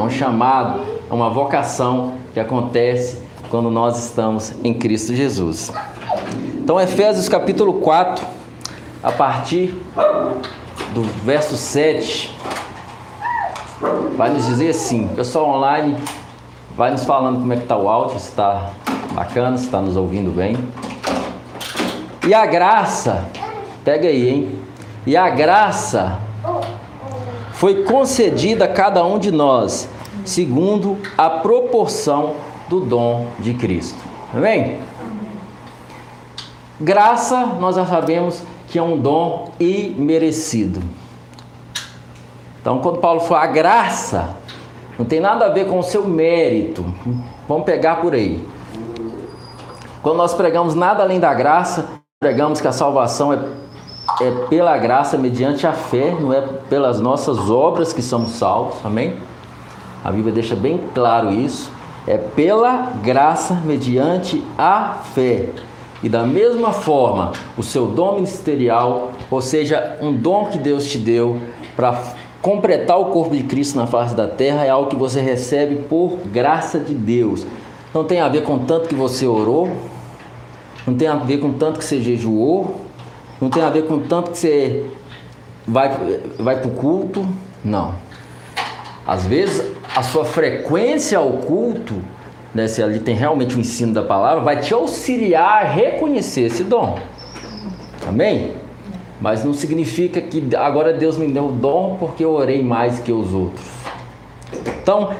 [0.00, 0.80] é um chamado,
[1.10, 5.70] é uma vocação que acontece quando nós estamos em Cristo Jesus.
[6.56, 8.24] Então, Efésios capítulo 4,
[9.02, 9.74] a partir
[10.94, 12.34] do verso 7,
[14.16, 15.96] vai nos dizer assim: pessoal online,
[16.76, 18.70] vai nos falando como é que está o áudio, se está
[19.12, 20.56] bacana, se está nos ouvindo bem.
[22.26, 23.26] E a graça,
[23.84, 24.58] pega aí, hein?
[25.06, 26.18] E a graça
[27.60, 29.86] foi concedida a cada um de nós,
[30.24, 32.36] segundo a proporção
[32.70, 33.98] do dom de Cristo.
[34.34, 34.78] Amém?
[36.80, 40.80] Graça, nós já sabemos que é um dom imerecido.
[42.62, 44.36] Então, quando Paulo fala graça,
[44.98, 46.82] não tem nada a ver com o seu mérito.
[47.46, 48.42] Vamos pegar por aí.
[50.02, 53.38] Quando nós pregamos nada além da graça, pregamos que a salvação é,
[54.20, 58.76] é pela graça, mediante a fé, não é pelas nossas obras que somos salvos.
[58.84, 59.16] Amém?
[60.02, 61.70] A Bíblia deixa bem claro isso.
[62.06, 65.50] É pela graça, mediante a fé.
[66.02, 70.96] E da mesma forma, o seu dom ministerial, ou seja, um dom que Deus te
[70.96, 71.40] deu
[71.76, 72.02] para
[72.40, 76.18] completar o corpo de Cristo na face da terra, é algo que você recebe por
[76.26, 77.46] graça de Deus.
[77.92, 79.70] Não tem a ver com tanto que você orou,
[80.86, 82.80] não tem a ver com tanto que você jejuou,
[83.40, 84.90] não tem a ver com tanto que você
[85.66, 85.90] vai,
[86.38, 87.26] vai para o culto,
[87.64, 87.94] não.
[89.06, 91.96] Às vezes a sua frequência ao culto
[92.54, 96.64] né, se ali tem realmente o ensino da palavra, vai te auxiliar a reconhecer esse
[96.64, 96.98] dom.
[98.06, 98.54] Amém?
[99.20, 103.12] Mas não significa que agora Deus me deu o dom porque eu orei mais que
[103.12, 103.66] os outros.
[104.82, 105.10] Então,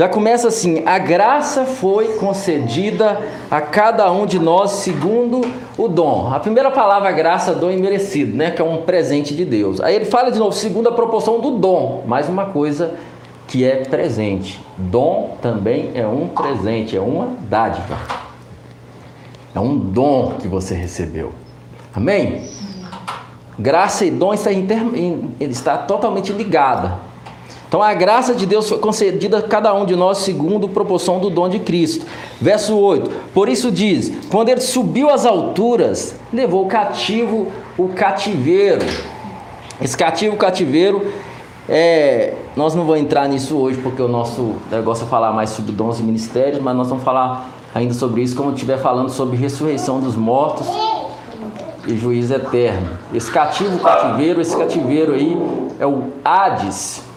[0.00, 3.20] já começa assim: a graça foi concedida
[3.50, 5.42] a cada um de nós segundo
[5.76, 6.32] o dom.
[6.32, 8.50] A primeira palavra graça, dom imerecido, né?
[8.50, 9.78] Que é um presente de Deus.
[9.78, 12.02] Aí ele fala de novo, segundo a proporção do dom.
[12.06, 12.94] Mais uma coisa
[13.46, 14.58] que é presente.
[14.78, 17.98] Dom também é um presente, é uma dádiva.
[19.54, 21.34] É um dom que você recebeu.
[21.94, 22.48] Amém?
[23.58, 24.80] Graça e dom está, inter...
[25.40, 27.09] está totalmente ligada.
[27.70, 31.30] Então a graça de Deus foi concedida a cada um de nós segundo proporção do
[31.30, 32.04] dom de Cristo.
[32.40, 33.08] Verso 8.
[33.32, 37.46] Por isso diz: quando ele subiu às alturas, levou cativo
[37.78, 38.84] o cativeiro.
[39.80, 41.12] Esse cativo cativeiro
[41.68, 45.70] é, nós não vamos entrar nisso hoje, porque o nosso negócio é falar mais sobre
[45.70, 50.00] dons e ministérios, mas nós vamos falar ainda sobre isso quando estiver falando sobre ressurreição
[50.00, 50.66] dos mortos
[51.86, 52.98] e juízo eterno.
[53.14, 55.38] Esse cativo cativeiro, esse cativeiro aí
[55.78, 57.08] é o Hades,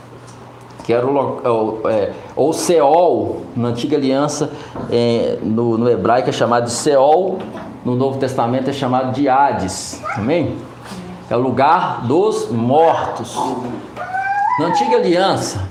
[0.84, 4.52] que era o, é, ou Seol, na antiga aliança,
[4.92, 7.40] é, no, no hebraico é chamado de Seol,
[7.86, 10.58] no Novo Testamento é chamado de Hades, amém?
[11.30, 13.36] É o lugar dos mortos.
[14.60, 15.68] Na antiga aliança,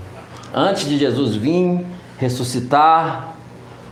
[0.55, 1.87] antes de Jesus vir,
[2.19, 3.35] ressuscitar,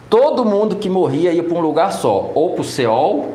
[0.08, 3.34] todo mundo que morria ia para um lugar só, ou para o Seol,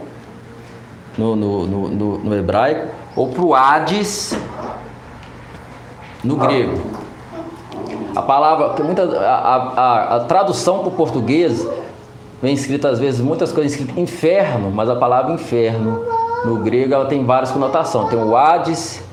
[1.16, 4.38] no, no, no, no hebraico, ou para o Hades,
[6.24, 7.05] no grego.
[8.16, 11.68] A palavra, muita, a, a, a tradução para o português
[12.42, 16.04] vem escrita às vezes muitas coisas escritas inferno, mas a palavra inferno
[16.46, 18.10] no grego ela tem várias conotações.
[18.10, 19.04] Tem o Hades,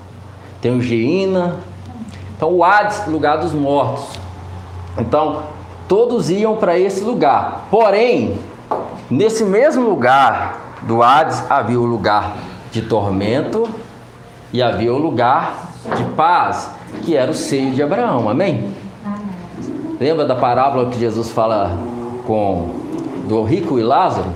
[0.60, 1.56] tem o Geina,
[2.42, 4.18] então, o Hades, lugar dos mortos.
[4.98, 5.44] Então,
[5.86, 7.68] todos iam para esse lugar.
[7.70, 8.36] Porém,
[9.08, 12.34] nesse mesmo lugar do Hades havia o lugar
[12.72, 13.70] de tormento
[14.52, 16.68] e havia o lugar de paz,
[17.02, 18.28] que era o seio de Abraão.
[18.28, 18.74] Amém?
[20.02, 21.78] Lembra da parábola que Jesus fala
[22.26, 22.70] com
[23.28, 24.32] do rico e Lázaro?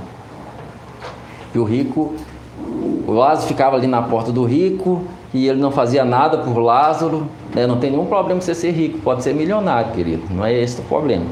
[1.52, 2.14] E o rico,
[3.04, 5.02] o Lázaro ficava ali na porta do rico
[5.34, 7.26] e ele não fazia nada por Lázaro.
[7.52, 7.66] Né?
[7.66, 10.22] Não tem nenhum problema você ser rico, pode ser milionário, querido.
[10.30, 11.24] Não é esse o problema.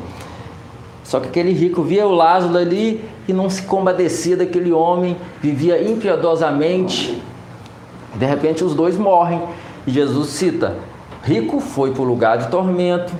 [1.04, 5.80] Só que aquele rico via o Lázaro ali e não se compadecia daquele homem, vivia
[5.88, 7.22] impiedosamente.
[8.16, 9.40] De repente os dois morrem.
[9.86, 10.74] E Jesus cita:
[11.22, 13.14] rico foi para o lugar de tormento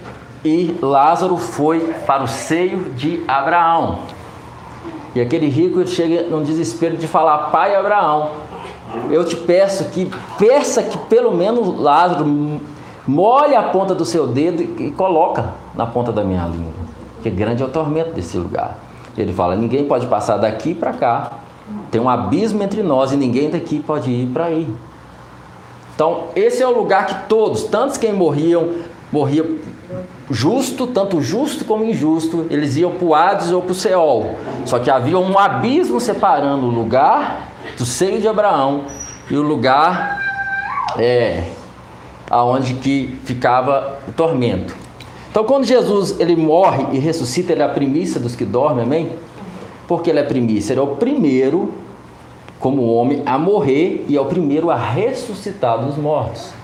[0.44, 4.00] e Lázaro foi para o seio de Abraão.
[5.14, 8.31] E aquele rico chega num desespero de falar: Pai Abraão,
[9.11, 12.61] eu te peço que peça que pelo menos Lázaro
[13.06, 16.85] molhe a ponta do seu dedo e coloca na ponta da minha língua.
[17.23, 18.76] Que grande é o tormento desse lugar.
[19.17, 21.32] Ele fala: ninguém pode passar daqui para cá.
[21.91, 24.69] Tem um abismo entre nós e ninguém daqui pode ir para aí.
[25.94, 28.70] Então, esse é o lugar que todos, tantos quem morriam,
[29.12, 29.46] morriam
[30.31, 34.36] justo, tanto justo como injusto, eles iam para o Hades ou para o Seol.
[34.64, 38.84] Só que havia um abismo separando o lugar do seio de Abraão
[39.31, 40.20] e o lugar
[40.98, 41.44] é,
[42.31, 44.75] aonde que ficava o tormento.
[45.31, 49.10] Então, quando Jesus ele morre e ressuscita, ele é a primícia dos que dormem, amém?
[49.88, 51.75] Porque ele é primícia, ele é o primeiro,
[52.60, 56.54] como homem, a morrer e é o primeiro a ressuscitar dos mortos.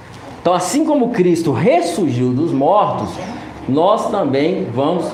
[0.40, 3.10] Então, assim como Cristo ressurgiu dos mortos,
[3.68, 5.06] nós também vamos,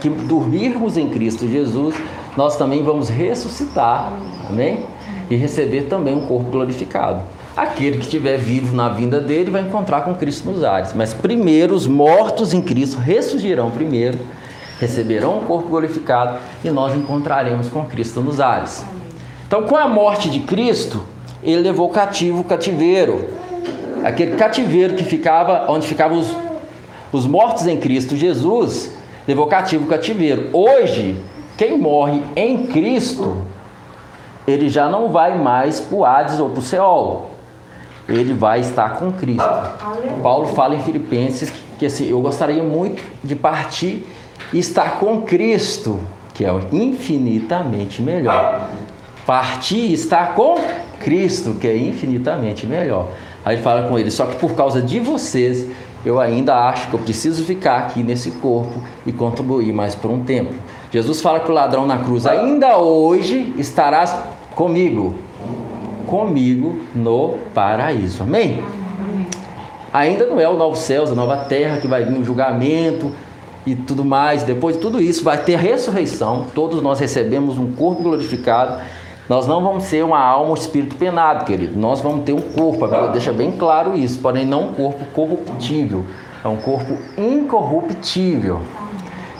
[0.00, 1.94] que dormirmos em Cristo Jesus,
[2.36, 4.12] nós também vamos ressuscitar,
[4.48, 4.80] amém?
[5.30, 7.22] E receber também um corpo glorificado.
[7.56, 10.92] Aquele que estiver vivo na vinda dele vai encontrar com Cristo nos ares.
[10.92, 14.18] Mas primeiro, os mortos em Cristo ressurgirão primeiro,
[14.80, 18.84] receberão um corpo glorificado e nós encontraremos com Cristo nos ares.
[19.46, 21.04] Então, com a morte de Cristo,
[21.42, 23.43] ele levou cativo o cativeiro.
[24.04, 26.36] Aquele cativeiro que ficava, onde ficavam os,
[27.10, 28.92] os mortos em Cristo Jesus,
[29.26, 30.50] levou cativo o cativeiro.
[30.52, 31.16] Hoje,
[31.56, 33.38] quem morre em Cristo,
[34.46, 37.34] ele já não vai mais para o Hades ou para o Seol
[38.08, 39.44] ele vai estar com Cristo.
[40.22, 44.06] Paulo fala em Filipenses que assim, eu gostaria muito de partir
[44.52, 46.00] e estar com Cristo,
[46.34, 48.68] que é infinitamente melhor.
[49.26, 50.56] Partir e estar com
[51.00, 53.08] Cristo, que é infinitamente melhor.
[53.44, 55.68] Aí fala com ele, só que por causa de vocês,
[56.04, 60.24] eu ainda acho que eu preciso ficar aqui nesse corpo e contribuir mais por um
[60.24, 60.54] tempo.
[60.90, 64.16] Jesus fala que o ladrão na cruz, ainda hoje estarás
[64.54, 65.14] comigo
[66.06, 68.22] comigo no paraíso.
[68.22, 68.62] Amém?
[69.92, 73.12] Ainda não é o novo céu, a nova terra que vai vir o julgamento
[73.66, 74.42] e tudo mais.
[74.42, 76.46] Depois de tudo isso, vai ter ressurreição.
[76.54, 78.80] Todos nós recebemos um corpo glorificado.
[79.28, 81.78] Nós não vamos ser uma alma ou espírito penado, querido.
[81.78, 82.84] Nós vamos ter um corpo.
[82.84, 84.18] A Bíblia deixa bem claro isso.
[84.20, 86.04] Porém, não um corpo corruptível.
[86.44, 88.60] É um corpo incorruptível.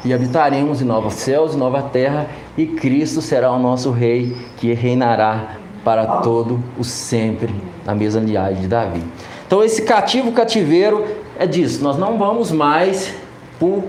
[0.04, 2.26] E habitaremos em novos céus e nova terra.
[2.56, 7.54] E Cristo será o nosso Rei que reinará para todo o sempre,
[7.84, 9.02] na mesma linhagem de Davi.
[9.46, 11.04] Então esse cativo cativeiro
[11.38, 13.14] é disso, nós não vamos mais
[13.58, 13.84] para o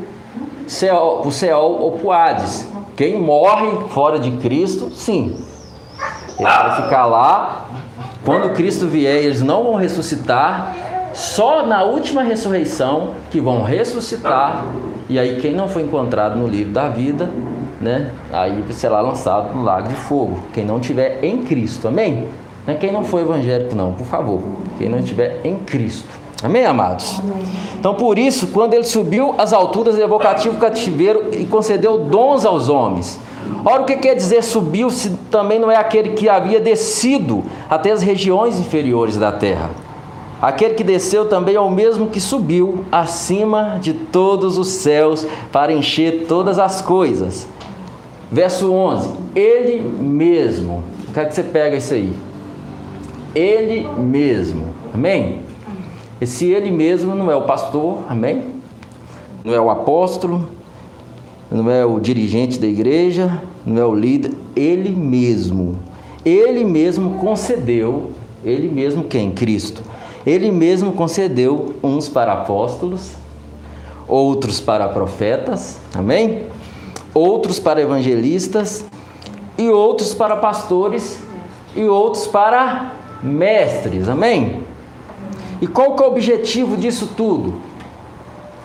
[0.68, 2.68] céu, céu ou o Hades.
[2.98, 5.45] Quem morre fora de Cristo, sim.
[6.38, 7.66] Ele vai ficar lá.
[8.24, 10.76] Quando Cristo vier, eles não vão ressuscitar.
[11.14, 14.66] Só na última ressurreição que vão ressuscitar.
[15.08, 17.30] E aí, quem não foi encontrado no livro da vida
[17.80, 18.12] né?
[18.32, 20.40] Aí será lançado no lago de fogo.
[20.54, 22.28] Quem não tiver em Cristo, amém?
[22.66, 22.76] Né?
[22.76, 24.42] Quem não for evangélico, não, por favor.
[24.78, 26.10] Quem não estiver em Cristo.
[26.44, 27.22] Amém, amados?
[27.80, 32.46] Então, por isso, quando ele subiu às alturas, levou cativo o cativeiro e concedeu dons
[32.46, 33.20] aos homens.
[33.64, 37.92] Ora, o que quer dizer subiu se também não é aquele que havia descido até
[37.92, 39.72] as regiões inferiores da terra?
[40.42, 45.74] Aquele que desceu também é o mesmo que subiu acima de todos os céus para
[45.74, 47.48] encher todas as coisas.
[48.32, 50.84] Verso 11: Ele mesmo.
[51.14, 52.14] Quero que você pega isso aí.
[53.34, 54.76] Ele mesmo.
[54.94, 55.42] Amém?
[56.20, 58.56] Esse ele mesmo não é o pastor, amém?
[59.44, 60.50] Não é o apóstolo,
[61.52, 65.80] não é o dirigente da igreja, não é o líder, ele mesmo.
[66.24, 68.12] Ele mesmo concedeu,
[68.44, 69.32] ele mesmo quem?
[69.32, 69.82] Cristo.
[70.26, 73.12] Ele mesmo concedeu uns para apóstolos,
[74.08, 76.46] outros para profetas, amém?
[77.16, 78.86] outros para evangelistas,
[79.58, 81.18] e outros para pastores,
[81.74, 82.92] e outros para
[83.24, 84.10] mestres.
[84.10, 84.64] Amém?
[85.62, 87.56] E qual que é o objetivo disso tudo?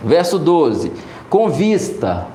[0.02, 0.90] Verso 12:
[1.30, 2.26] com vista,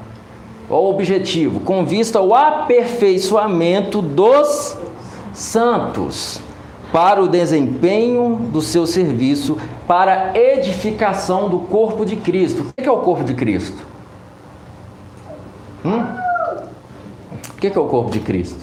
[0.67, 1.59] qual o objetivo?
[1.59, 4.77] Com vista ao aperfeiçoamento dos
[5.33, 6.39] santos,
[6.91, 12.67] para o desempenho do seu serviço, para a edificação do corpo de Cristo.
[12.69, 13.77] O que é o corpo de Cristo?
[15.83, 16.03] Hum?
[17.49, 18.59] O que é o corpo de Cristo?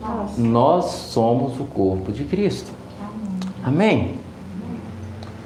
[0.00, 0.40] Nossa.
[0.40, 2.70] Nós somos o corpo de Cristo.
[3.64, 4.14] Amém?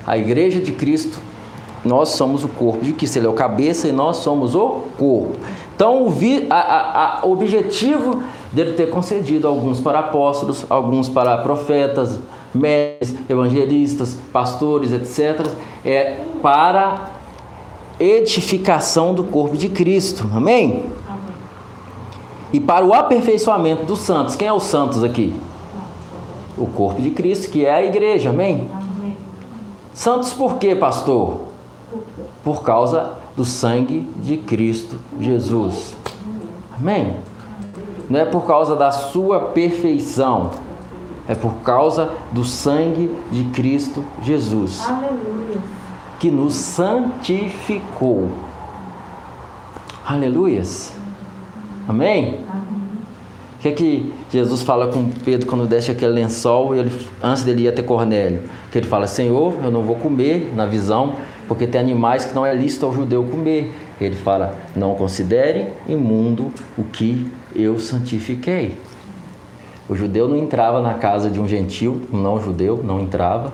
[0.06, 1.18] A igreja de Cristo,
[1.84, 3.16] nós somos o corpo de Cristo.
[3.16, 5.38] Ele é o cabeça e nós somos o corpo.
[5.76, 11.38] Então, o, vi, a, a, a objetivo dele ter concedido alguns para apóstolos, alguns para
[11.38, 12.18] profetas,
[12.52, 15.46] mestres, evangelistas, pastores, etc.,
[15.84, 17.10] é para
[18.00, 20.28] edificação do corpo de Cristo.
[20.34, 20.96] Amém?
[22.52, 24.36] e para o aperfeiçoamento dos santos.
[24.36, 25.34] Quem é os santos aqui?
[26.56, 28.70] O corpo de Cristo, que é a igreja, amém?
[28.72, 29.16] amém.
[29.92, 31.40] Santos por quê, pastor?
[32.42, 35.94] Por causa do sangue de Cristo Jesus.
[36.78, 37.16] Amém?
[38.08, 40.52] Não é por causa da sua perfeição,
[41.28, 44.80] é por causa do sangue de Cristo Jesus.
[44.88, 45.60] Aleluia.
[46.18, 48.30] Que nos santificou.
[50.06, 50.94] Aleluias.
[51.88, 52.40] Amém?
[53.56, 57.64] O que é que Jesus fala com Pedro quando desce aquele lençol ele, antes dele
[57.64, 58.44] ir até Cornélio?
[58.70, 61.14] Que ele fala, Senhor, eu não vou comer na visão,
[61.48, 63.72] porque tem animais que não é lícito ao judeu comer.
[64.00, 68.76] Ele fala: Não considere imundo o que eu santifiquei.
[69.88, 73.52] O judeu não entrava na casa de um gentil, um não judeu não entrava.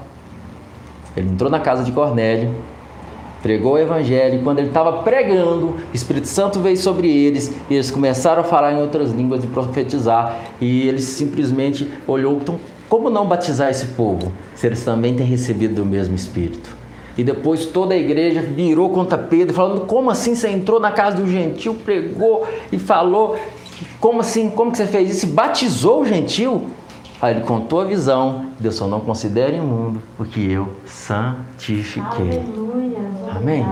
[1.15, 2.55] Ele entrou na casa de Cornélio,
[3.43, 7.75] pregou o evangelho, e quando ele estava pregando, o Espírito Santo veio sobre eles, e
[7.75, 12.59] eles começaram a falar em outras línguas e profetizar, e ele simplesmente olhou, então,
[12.89, 16.82] como não batizar esse povo, se eles também têm recebido do mesmo Espírito?
[17.16, 21.16] E depois toda a igreja virou contra Pedro, falando: Como assim você entrou na casa
[21.16, 23.37] do gentil, pregou e falou?
[24.00, 24.50] Como assim?
[24.50, 25.26] Como que você fez isso?
[25.26, 26.69] Batizou o gentil?
[27.21, 28.47] Aí ele contou a visão.
[28.59, 32.02] Deus só não considere imundo, porque eu santifiquei.
[32.11, 32.99] Aleluia.
[33.37, 33.66] Amém?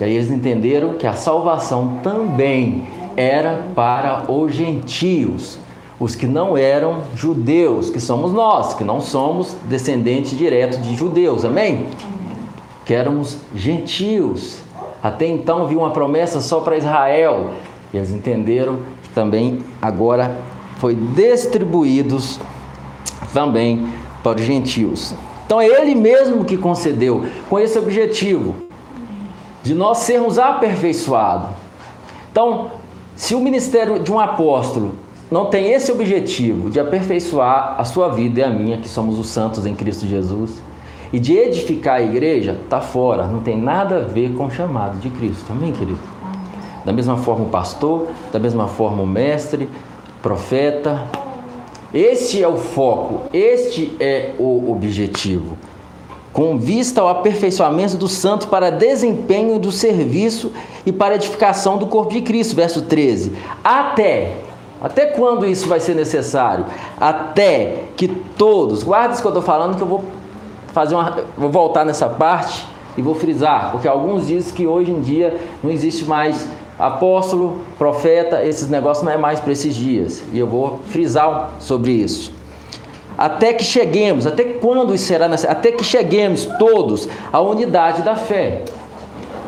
[0.00, 5.58] E aí eles entenderam que a salvação também era para os gentios,
[6.00, 11.44] os que não eram judeus, que somos nós, que não somos descendentes diretos de judeus.
[11.44, 11.86] Amém?
[12.84, 14.58] Que éramos gentios.
[15.02, 17.50] Até então havia uma promessa só para Israel.
[17.92, 20.38] E eles entenderam que também agora
[20.78, 22.40] foi distribuídos
[23.32, 23.86] também
[24.22, 25.14] para os gentios.
[25.46, 28.54] Então é Ele mesmo que concedeu com esse objetivo
[29.62, 31.50] de nós sermos aperfeiçoados.
[32.30, 32.72] Então,
[33.14, 34.94] se o ministério de um apóstolo
[35.30, 39.28] não tem esse objetivo de aperfeiçoar a sua vida e a minha, que somos os
[39.28, 40.60] santos em Cristo Jesus,
[41.12, 44.98] e de edificar a igreja, está fora, não tem nada a ver com o chamado
[44.98, 45.44] de Cristo.
[45.50, 46.00] Amém, querido?
[46.84, 49.68] Da mesma forma o pastor, da mesma forma o mestre,
[50.22, 51.06] profeta,
[51.92, 55.58] este é o foco, este é o objetivo.
[56.32, 60.50] Com vista ao aperfeiçoamento do santo para desempenho do serviço
[60.86, 63.32] e para edificação do corpo de Cristo, verso 13.
[63.62, 64.38] Até,
[64.80, 66.64] até quando isso vai ser necessário?
[66.98, 70.02] Até que todos, guarda isso que eu estou falando, que eu vou
[70.72, 75.00] fazer uma, vou voltar nessa parte e vou frisar, porque alguns dizem que hoje em
[75.00, 76.46] dia não existe mais
[76.78, 80.22] apóstolo, profeta, esses negócios não é mais para esses dias.
[80.32, 82.32] E eu vou frisar sobre isso.
[83.16, 85.26] Até que cheguemos, até quando será?
[85.26, 88.62] Até que cheguemos todos à unidade da fé.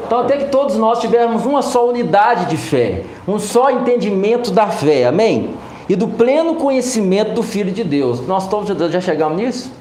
[0.07, 4.69] Então, até que todos nós tivermos uma só unidade de fé, um só entendimento da
[4.69, 5.55] fé, amém?
[5.89, 8.27] E do pleno conhecimento do Filho de Deus.
[8.27, 9.73] Nós todos já chegamos nisso?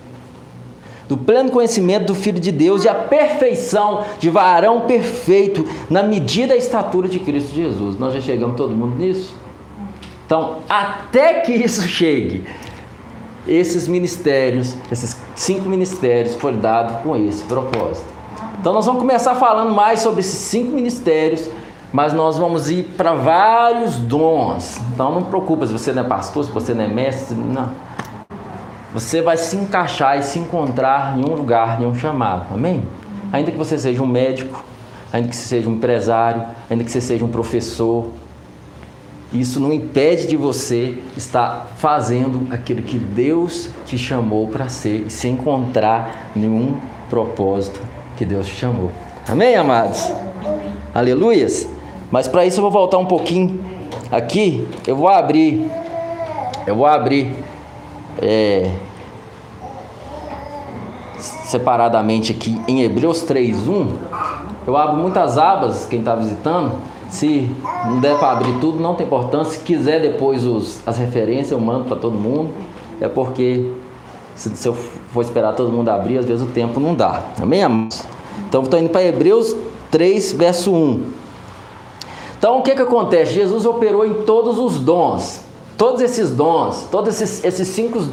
[1.13, 6.55] Do pleno conhecimento do Filho de Deus e a perfeição de varão perfeito na medida
[6.55, 7.99] e estatura de Cristo Jesus.
[7.99, 9.35] Nós já chegamos todo mundo nisso?
[10.25, 12.45] Então, até que isso chegue,
[13.47, 18.07] esses ministérios, esses cinco ministérios foram dados com esse propósito.
[18.59, 21.47] Então, nós vamos começar falando mais sobre esses cinco ministérios,
[21.91, 24.81] mas nós vamos ir para vários dons.
[24.91, 27.69] Então, não preocupa se você não é pastor, se você não é mestre, não
[28.93, 32.53] você vai se encaixar e se encontrar em um lugar, em um chamado.
[32.53, 32.83] Amém?
[33.31, 34.63] Ainda que você seja um médico,
[35.11, 38.09] ainda que você seja um empresário, ainda que você seja um professor,
[39.33, 45.09] isso não impede de você estar fazendo aquilo que Deus te chamou para ser e
[45.09, 46.77] se encontrar em um
[47.09, 47.81] propósito
[48.15, 48.91] que Deus te chamou.
[49.27, 50.11] Amém, amados?
[50.93, 51.67] Aleluias?
[52.11, 53.59] Mas para isso eu vou voltar um pouquinho
[54.11, 54.67] aqui.
[54.85, 55.67] Eu vou abrir.
[56.67, 57.33] Eu vou abrir
[58.21, 58.71] é,
[61.45, 63.87] separadamente aqui em Hebreus 3.1,
[64.65, 66.73] eu abro muitas abas, quem está visitando,
[67.09, 67.47] se
[67.85, 69.53] não der para abrir tudo, não tem importância.
[69.53, 72.51] Se quiser depois os, as referências, eu mando para todo mundo.
[72.99, 73.71] É porque
[74.33, 77.21] se, se, eu for esperar todo mundo abrir, às vezes o tempo não dá.
[77.39, 78.03] Amém, amados?
[78.47, 79.55] Então, estou indo para Hebreus
[79.91, 81.03] 3, verso 1.
[82.37, 83.33] Então, o que, que acontece?
[83.33, 85.42] Jesus operou em todos os dons.
[85.77, 88.07] Todos esses dons, todos esses, esses cinco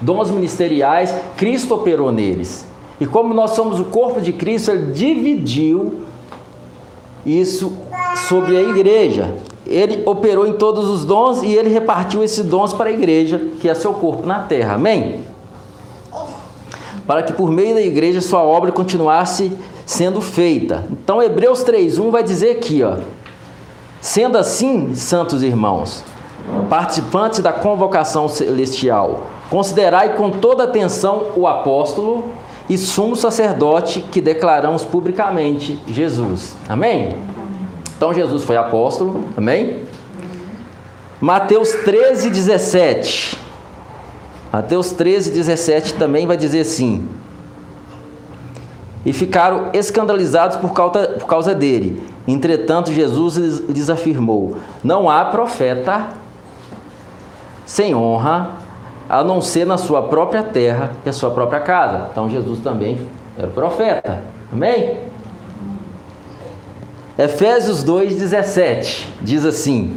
[0.00, 2.66] dons ministeriais, Cristo operou neles.
[3.00, 6.02] E como nós somos o corpo de Cristo, ele dividiu
[7.24, 7.72] isso
[8.28, 9.34] sobre a igreja.
[9.66, 13.68] Ele operou em todos os dons e ele repartiu esses dons para a igreja, que
[13.68, 14.74] é seu corpo na terra.
[14.74, 15.24] Amém?
[17.06, 19.52] Para que por meio da igreja sua obra continuasse
[19.84, 20.86] sendo feita.
[20.90, 22.96] Então Hebreus 3:1 vai dizer aqui, ó:
[24.00, 26.04] Sendo assim, santos irmãos,
[26.68, 32.32] participantes da convocação celestial, considerai com toda atenção o apóstolo
[32.68, 36.56] e sumo sacerdote que declaramos publicamente Jesus.
[36.68, 37.16] Amém?
[37.96, 39.84] Então Jesus foi apóstolo, amém?
[41.20, 43.38] Mateus 13, 17.
[44.52, 47.08] Mateus 13, 17 também vai dizer assim:
[49.04, 52.02] E ficaram escandalizados por causa, por causa dele.
[52.28, 56.08] Entretanto, Jesus lhes, lhes afirmou: Não há profeta
[57.66, 58.52] sem honra,
[59.08, 62.08] a não ser na sua própria terra e a sua própria casa.
[62.10, 63.06] Então Jesus também
[63.36, 64.22] era profeta.
[64.50, 65.00] Amém?
[67.18, 69.96] Efésios 2,17 diz assim: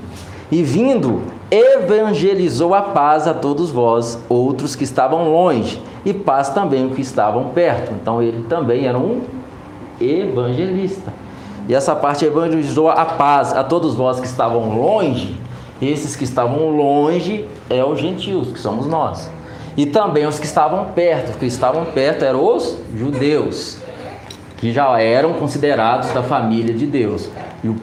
[0.52, 1.22] E vindo,
[1.52, 7.02] evangelizou a paz a todos vós, outros que estavam longe, e paz também os que
[7.02, 7.92] estavam perto.
[7.94, 9.22] Então ele também era um
[10.00, 11.14] evangelista.
[11.68, 15.38] E essa parte evangelizou a paz a todos vós que estavam longe.
[15.82, 19.30] Esses que estavam longe é os gentios, que somos nós.
[19.78, 23.78] E também os que estavam perto, que estavam perto eram os judeus,
[24.58, 27.30] que já eram considerados da família de Deus.
[27.64, 27.76] E, o,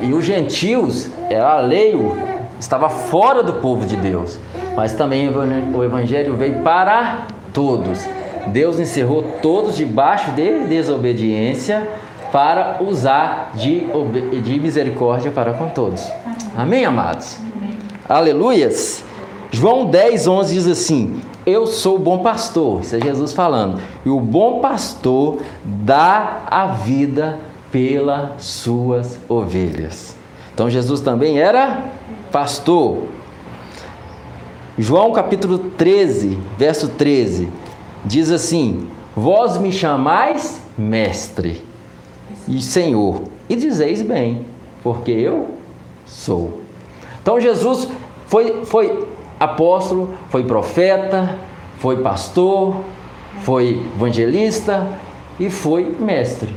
[0.00, 2.16] e os gentios, era alheio,
[2.58, 4.38] estava fora do povo de Deus.
[4.74, 8.04] Mas também o evangelho veio para todos.
[8.48, 11.86] Deus encerrou todos debaixo de desobediência
[12.32, 13.86] para usar de,
[14.42, 16.04] de misericórdia para com todos.
[16.56, 17.38] Amém, amados?
[18.08, 19.04] Aleluias.
[19.50, 24.10] João 10, 11 diz assim: Eu sou o bom pastor, isso é Jesus falando, e
[24.10, 27.38] o bom pastor dá a vida
[27.70, 30.16] pelas suas ovelhas.
[30.52, 31.84] Então Jesus também era
[32.30, 33.08] pastor.
[34.76, 37.48] João capítulo 13, verso 13,
[38.04, 41.62] diz assim: Vós me chamais mestre
[42.48, 44.46] e Senhor, e dizeis bem,
[44.82, 45.63] porque eu
[46.06, 46.60] sou.
[47.22, 47.88] Então Jesus
[48.26, 49.06] foi, foi
[49.38, 51.38] apóstolo, foi profeta,
[51.78, 52.76] foi pastor,
[53.42, 54.86] foi evangelista
[55.38, 56.54] e foi mestre.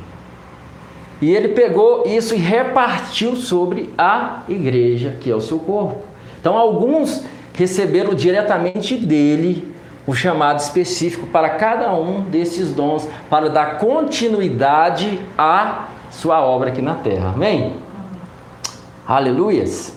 [1.21, 6.03] E ele pegou isso e repartiu sobre a igreja, que é o seu corpo.
[6.39, 7.23] Então, alguns
[7.53, 9.73] receberam diretamente dele
[10.05, 16.81] o chamado específico para cada um desses dons, para dar continuidade à sua obra aqui
[16.81, 17.31] na terra.
[17.33, 17.73] Amém?
[19.07, 19.95] Aleluias!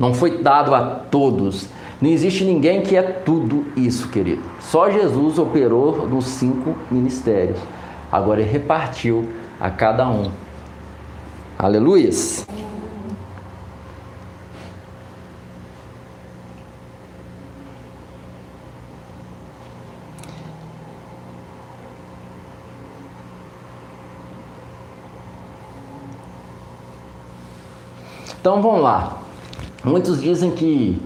[0.00, 1.68] Não foi dado a todos.
[2.00, 4.42] Não existe ninguém que é tudo isso, querido.
[4.60, 7.58] Só Jesus operou nos cinco ministérios.
[8.10, 9.28] Agora ele repartiu
[9.60, 10.30] a cada um.
[11.58, 12.46] Aleluias!
[28.48, 29.18] Então vamos lá.
[29.84, 30.98] Muitos dizem que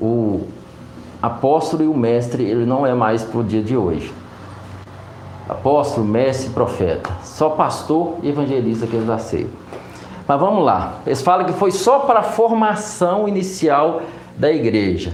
[0.00, 0.46] o
[1.20, 4.10] apóstolo e o mestre ele não é mais para o dia de hoje.
[5.46, 7.10] Apóstolo, mestre, profeta.
[7.22, 9.52] Só pastor e evangelista que eles aceitam.
[10.26, 10.94] Mas vamos lá.
[11.04, 14.00] Eles falam que foi só para a formação inicial
[14.34, 15.12] da igreja.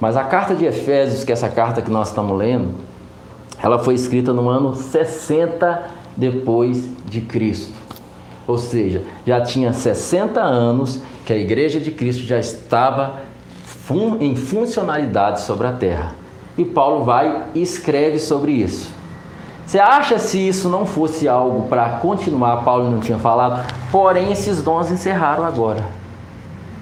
[0.00, 2.74] Mas a carta de Efésios, que é essa carta que nós estamos lendo,
[3.62, 7.77] ela foi escrita no ano 60 depois de Cristo.
[8.48, 13.20] Ou seja, já tinha 60 anos que a Igreja de Cristo já estava
[13.62, 16.14] fun em funcionalidade sobre a terra.
[16.56, 18.90] E Paulo vai e escreve sobre isso.
[19.66, 24.62] Você acha se isso não fosse algo para continuar, Paulo não tinha falado, porém esses
[24.62, 25.84] dons encerraram agora.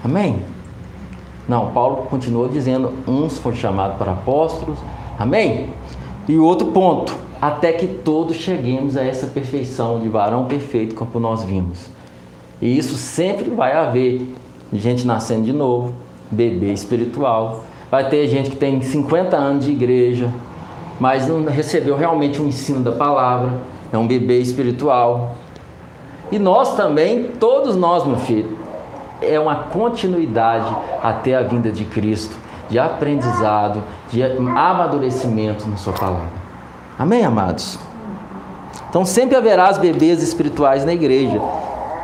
[0.01, 0.41] Amém?
[1.49, 4.79] Não, Paulo continuou dizendo: uns foram chamados para apóstolos,
[5.19, 5.69] amém?
[6.29, 11.43] E outro ponto, até que todos cheguemos a essa perfeição de varão perfeito como nós
[11.43, 11.89] vimos.
[12.61, 14.33] E isso sempre vai haver
[14.73, 15.93] gente nascendo de novo,
[16.31, 17.63] bebê espiritual.
[17.89, 20.31] Vai ter gente que tem 50 anos de igreja,
[20.99, 23.53] mas não recebeu realmente o um ensino da palavra,
[23.91, 25.35] é um bebê espiritual.
[26.31, 28.57] E nós também, todos nós, meu filho,
[29.21, 32.35] é uma continuidade até a vinda de Cristo,
[32.69, 36.46] de aprendizado, de amadurecimento na Sua palavra.
[36.99, 37.77] Amém, amados?
[38.89, 41.39] Então sempre haverá as bebês espirituais na igreja.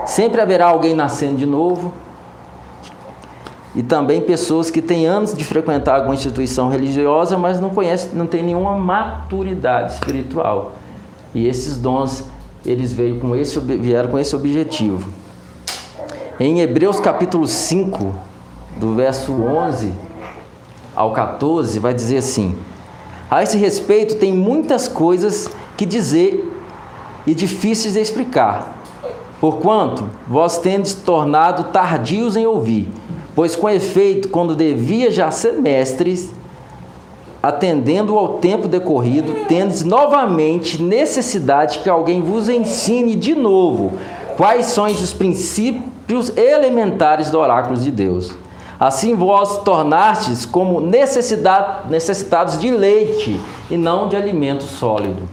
[0.06, 1.94] Sempre haverá alguém nascendo de novo.
[3.76, 8.28] E também pessoas que têm anos de frequentar alguma instituição religiosa, mas não conhecem, não
[8.28, 10.74] tem nenhuma maturidade espiritual.
[11.34, 12.24] E esses dons,
[12.64, 15.10] eles com esse, vieram com esse objetivo.
[16.40, 18.14] Em Hebreus capítulo 5,
[18.78, 19.92] do verso 11
[20.96, 22.56] ao 14, vai dizer assim:
[23.30, 26.52] a esse respeito, tem muitas coisas que dizer
[27.26, 28.82] e difíceis de explicar.
[29.40, 32.90] Porquanto vós tendes tornado tardios em ouvir,
[33.36, 36.32] pois com efeito, quando devia já ser mestres,
[37.42, 43.94] atendendo ao tempo decorrido, tendes novamente necessidade que alguém vos ensine de novo
[44.38, 48.34] quais são os princípios elementares do oráculo de Deus.
[48.84, 53.40] Assim vós tornastes como necessitados de leite
[53.72, 55.24] e não de alimento sólido.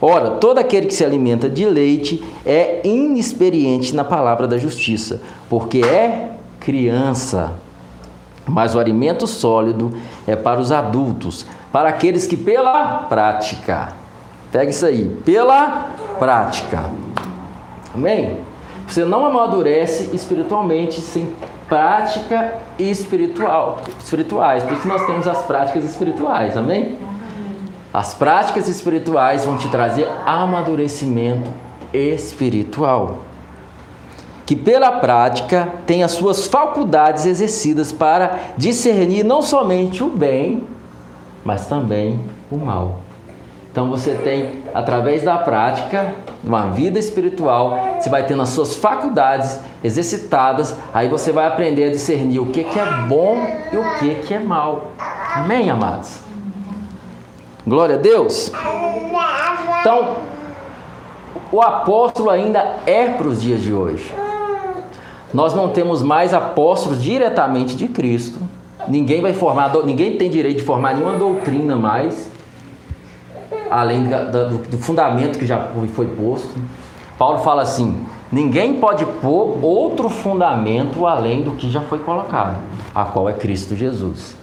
[0.00, 5.82] Ora, todo aquele que se alimenta de leite é inexperiente na palavra da justiça, porque
[5.82, 7.52] é criança.
[8.44, 9.92] Mas o alimento sólido
[10.26, 13.92] é para os adultos, para aqueles que pela prática,
[14.50, 16.90] pega isso aí, pela prática,
[17.94, 18.38] Amém?
[18.88, 21.32] Você não amadurece espiritualmente sem
[21.72, 24.62] prática espiritual, espirituais.
[24.62, 26.98] Por isso nós temos as práticas espirituais, amém?
[27.94, 31.48] As práticas espirituais vão te trazer amadurecimento
[31.90, 33.20] espiritual.
[34.44, 40.64] Que pela prática tem as suas faculdades exercidas para discernir não somente o bem,
[41.42, 43.00] mas também o mal.
[43.70, 49.60] Então você tem, através da prática, uma vida espiritual, você vai tendo as suas faculdades
[49.82, 53.36] exercitadas, aí você vai aprender a discernir o que, que é bom
[53.72, 54.92] e o que, que é mal.
[55.34, 56.20] Amém, amados?
[57.66, 58.50] Glória a Deus.
[59.80, 60.16] Então,
[61.50, 64.12] o apóstolo ainda é para os dias de hoje.
[65.32, 68.38] Nós não temos mais apóstolos diretamente de Cristo.
[68.88, 72.31] Ninguém vai formar, ninguém tem direito de formar nenhuma doutrina mais
[73.72, 76.52] além do, do fundamento que já foi posto.
[77.18, 82.58] Paulo fala assim: ninguém pode pôr outro fundamento além do que já foi colocado,
[82.94, 84.36] a qual é Cristo Jesus.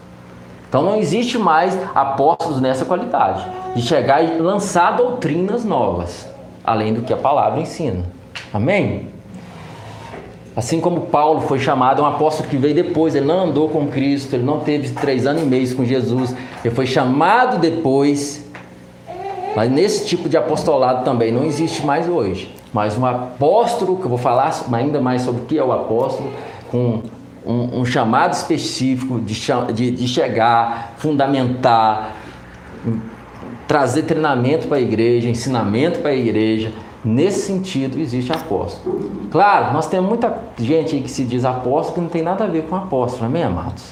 [0.68, 6.30] Então não existe mais apóstolos nessa qualidade, de chegar e lançar doutrinas novas,
[6.63, 8.06] além do que a palavra ensina.
[8.54, 9.08] Amém?
[10.56, 13.88] Assim como Paulo foi chamado, é um apóstolo que veio depois, ele não andou com
[13.88, 18.49] Cristo, ele não teve três anos e meio com Jesus, ele foi chamado depois
[19.56, 22.54] mas nesse tipo de apostolado também não existe mais hoje.
[22.74, 26.32] Mas um apóstolo, que eu vou falar ainda mais sobre o que é o apóstolo,
[26.70, 27.02] com
[27.46, 29.36] um, um chamado específico de,
[29.74, 32.16] de, de chegar, fundamentar,
[33.68, 36.72] trazer treinamento para a igreja, ensinamento para a igreja.
[37.04, 39.10] Nesse sentido, existe apóstolo.
[39.32, 42.48] Claro, nós temos muita gente aí que se diz apóstolo que não tem nada a
[42.48, 43.86] ver com apóstolo, amém, amados?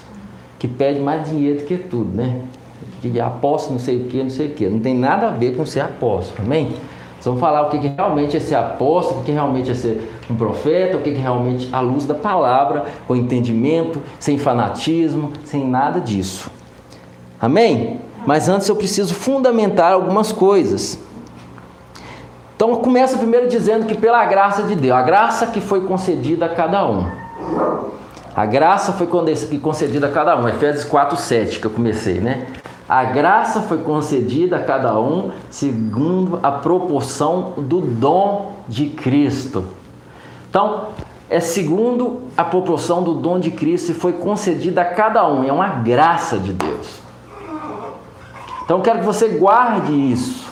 [0.59, 2.41] Que pede mais dinheiro do que tudo, né?
[3.01, 4.67] De apóstolo, não sei o que, não sei o que.
[4.67, 6.73] Não tem nada a ver com ser apóstolo, amém?
[7.27, 10.35] vamos falar o que, que realmente é ser apóstolo, o que realmente é ser um
[10.35, 15.99] profeta, o que, que realmente a luz da palavra, com entendimento, sem fanatismo, sem nada
[15.99, 16.49] disso.
[17.39, 17.99] Amém?
[18.25, 20.99] Mas antes eu preciso fundamentar algumas coisas.
[22.55, 26.49] Então começa primeiro dizendo que pela graça de Deus, a graça que foi concedida a
[26.49, 27.05] cada um.
[28.37, 32.45] A graça foi concedida a cada um, Efésios 4, 7, que eu comecei, né?
[32.87, 39.65] A graça foi concedida a cada um segundo a proporção do dom de Cristo.
[40.51, 40.89] Então,
[41.27, 45.51] é segundo a proporção do dom de Cristo e foi concedida a cada um, é
[45.51, 46.99] uma graça de Deus.
[48.63, 50.47] Então, quero que você guarde isso.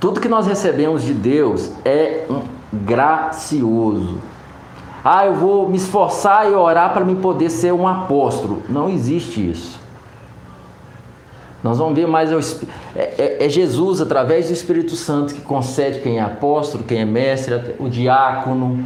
[0.00, 2.40] Tudo que nós recebemos de Deus é um
[2.72, 4.18] gracioso.
[5.04, 8.62] Ah, eu vou me esforçar e orar para me poder ser um apóstolo.
[8.68, 9.80] Não existe isso.
[11.62, 12.30] Nós vamos ver mais
[12.96, 17.04] é, é, é, Jesus através do Espírito Santo que concede quem é apóstolo, quem é
[17.04, 18.82] mestre, o diácono.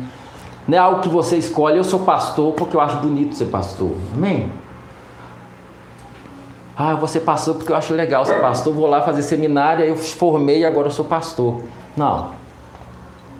[0.66, 1.76] Não é algo que você escolhe.
[1.76, 3.92] Eu sou pastor porque eu acho bonito ser pastor.
[4.12, 4.50] Amém?
[6.76, 8.72] Ah, eu vou ser pastor porque eu acho legal ser pastor.
[8.72, 11.62] Vou lá fazer seminário, aí eu formei e agora eu sou pastor.
[11.96, 12.43] Não.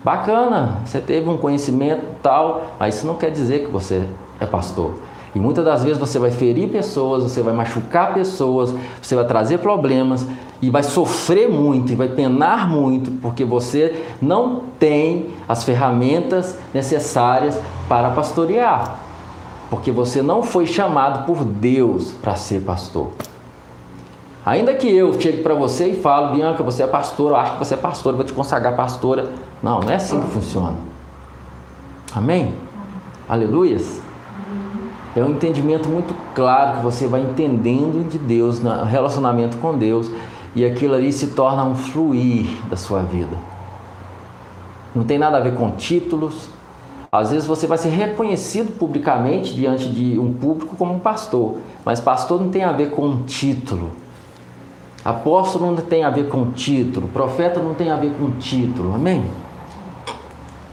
[0.05, 4.07] Bacana, você teve um conhecimento tal, mas isso não quer dizer que você
[4.39, 4.97] é pastor.
[5.35, 9.59] E muitas das vezes você vai ferir pessoas, você vai machucar pessoas, você vai trazer
[9.59, 10.27] problemas
[10.61, 17.59] e vai sofrer muito e vai penar muito porque você não tem as ferramentas necessárias
[17.89, 19.01] para pastorear.
[19.71, 23.09] Porque você não foi chamado por Deus para ser pastor.
[24.47, 27.59] Ainda que eu chegue para você e falo, Bianca, você é pastora, eu acho que
[27.61, 29.31] você é pastora, vou te consagrar pastora.
[29.63, 30.77] Não, não é assim que funciona.
[32.15, 32.55] Amém?
[33.27, 34.03] Aleluias?
[35.17, 40.11] É um entendimento muito claro que você vai entendendo de Deus, no relacionamento com Deus,
[40.55, 43.37] e aquilo ali se torna um fluir da sua vida.
[44.95, 46.51] Não tem nada a ver com títulos.
[47.11, 52.01] Às vezes você vai ser reconhecido publicamente diante de um público como um pastor, mas
[52.01, 54.04] pastor não tem a ver com um título.
[55.05, 59.25] Apóstolo não tem a ver com título, profeta não tem a ver com título, amém?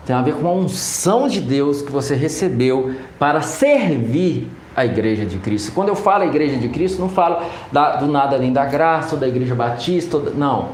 [0.06, 5.26] Tem a ver com a unção de Deus que você recebeu para servir a igreja
[5.26, 5.74] de Cristo.
[5.74, 9.16] Quando eu falo a igreja de Cristo, não falo da, do nada além da graça,
[9.16, 10.70] ou da igreja batista, não.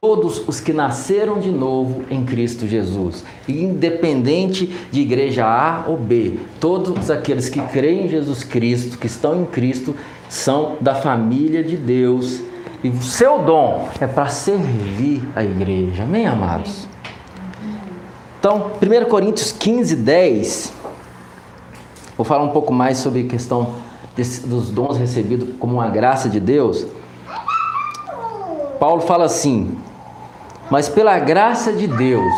[0.00, 6.38] Todos os que nasceram de novo em Cristo Jesus, independente de igreja A ou B,
[6.60, 9.94] todos aqueles que creem em Jesus Cristo, que estão em Cristo,
[10.28, 12.42] são da família de Deus.
[12.84, 16.02] E o seu dom é para servir a igreja.
[16.02, 16.86] Amém, amados?
[18.38, 20.70] Então, 1 Coríntios 15, 10,
[22.14, 23.76] vou falar um pouco mais sobre a questão
[24.14, 26.86] desse, dos dons recebidos como uma graça de Deus.
[28.78, 29.78] Paulo fala assim:
[30.70, 32.34] Mas pela graça de Deus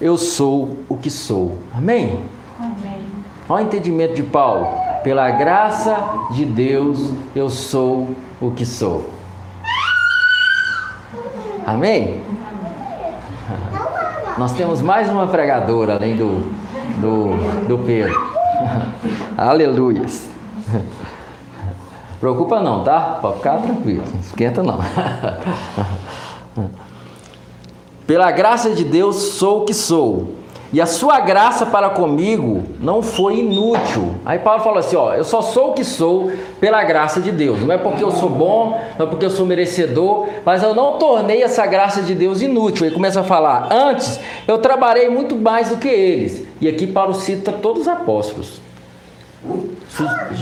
[0.00, 1.58] eu sou o que sou.
[1.74, 2.22] Amém?
[2.60, 3.00] Amém.
[3.48, 4.68] Olha o entendimento de Paulo.
[5.02, 5.96] Pela graça
[6.30, 8.16] de Deus, eu sou o
[8.48, 9.10] que sou.
[11.66, 12.22] Amém?
[14.38, 16.50] Nós temos mais uma pregadora além do,
[17.00, 18.18] do, do Pedro.
[19.36, 20.28] Aleluias.
[22.18, 23.18] Preocupa não, tá?
[23.20, 24.78] Pode ficar tranquilo, não esquenta não.
[28.06, 30.39] Pela graça de Deus sou o que sou.
[30.72, 34.14] E a sua graça para comigo não foi inútil.
[34.24, 36.30] Aí Paulo fala assim: ó, eu só sou o que sou
[36.60, 37.60] pela graça de Deus.
[37.60, 40.96] Não é porque eu sou bom, não é porque eu sou merecedor, mas eu não
[40.96, 42.86] tornei essa graça de Deus inútil.
[42.86, 46.46] Ele começa a falar: antes eu trabalhei muito mais do que eles.
[46.60, 48.60] E aqui Paulo cita todos os apóstolos.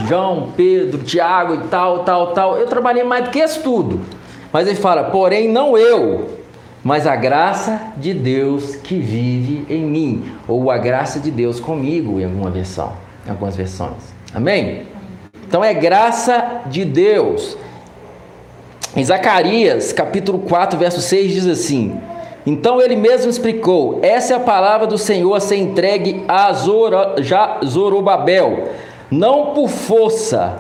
[0.06, 2.58] João, Pedro, Tiago e tal, tal, tal.
[2.58, 4.00] Eu trabalhei mais do que isso tudo.
[4.52, 6.37] Mas ele fala: porém, não eu,
[6.82, 12.20] mas a graça de Deus que vive em mim, ou a graça de Deus comigo,
[12.20, 12.92] em alguma versão,
[13.26, 14.14] em algumas versões.
[14.32, 14.86] Amém?
[15.46, 17.56] Então é graça de Deus.
[18.96, 22.00] Em Zacarias, capítulo 4, verso 6 diz assim:
[22.46, 26.52] Então ele mesmo explicou: Essa é a palavra do Senhor a ser entregue a
[27.64, 28.68] Zorobabel,
[29.10, 30.58] não por força,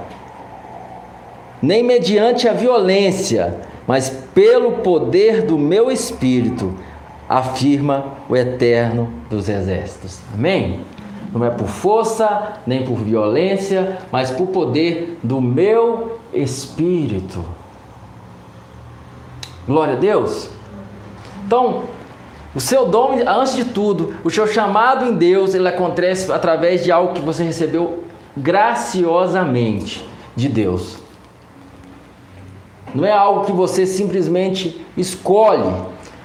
[1.60, 3.56] nem mediante a violência,
[3.88, 6.74] mas pelo poder do meu espírito,
[7.26, 10.20] afirma o eterno dos exércitos.
[10.34, 10.84] Amém?
[11.32, 17.42] Não é por força, nem por violência, mas por poder do meu espírito.
[19.66, 20.50] Glória a Deus.
[21.46, 21.84] Então,
[22.54, 26.92] o seu dom, antes de tudo, o seu chamado em Deus, ele acontece através de
[26.92, 28.04] algo que você recebeu
[28.36, 31.07] graciosamente de Deus.
[32.94, 35.72] Não é algo que você simplesmente escolhe.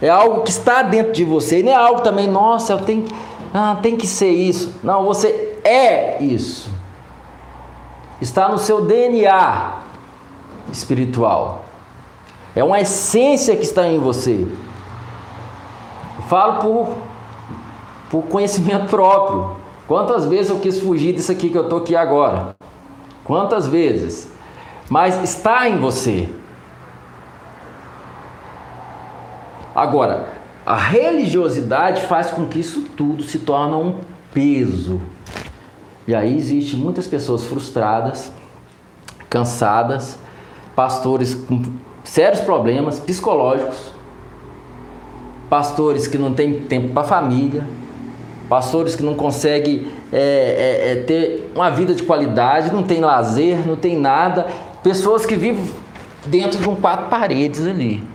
[0.02, 1.60] É algo que está dentro de você.
[1.60, 3.06] E não é algo também, nossa, eu tenho,
[3.54, 4.76] ah, tem que ser isso.
[4.84, 6.70] Não, você é isso.
[8.20, 9.78] Está no seu DNA
[10.72, 11.66] espiritual.
[12.56, 14.48] É uma essência que está em você.
[16.18, 16.98] Eu falo por,
[18.10, 19.58] por conhecimento próprio.
[19.88, 22.56] Quantas vezes eu quis fugir disso aqui que eu estou aqui agora?
[23.24, 24.32] Quantas vezes?
[24.90, 26.30] Mas está em você.
[29.76, 30.28] Agora,
[30.66, 33.96] a religiosidade faz com que isso tudo se torne um
[34.34, 35.02] peso.
[36.08, 38.32] E aí existe muitas pessoas frustradas,
[39.30, 40.18] cansadas,
[40.76, 41.64] pastores com
[42.04, 43.92] sérios problemas psicológicos,
[45.50, 47.66] pastores que não têm tempo para a família,
[48.48, 53.66] pastores que não conseguem é, é, é, ter uma vida de qualidade, não tem lazer,
[53.66, 54.48] não tem nada,
[54.84, 55.66] pessoas que vivem
[56.26, 58.13] dentro de um quatro paredes ali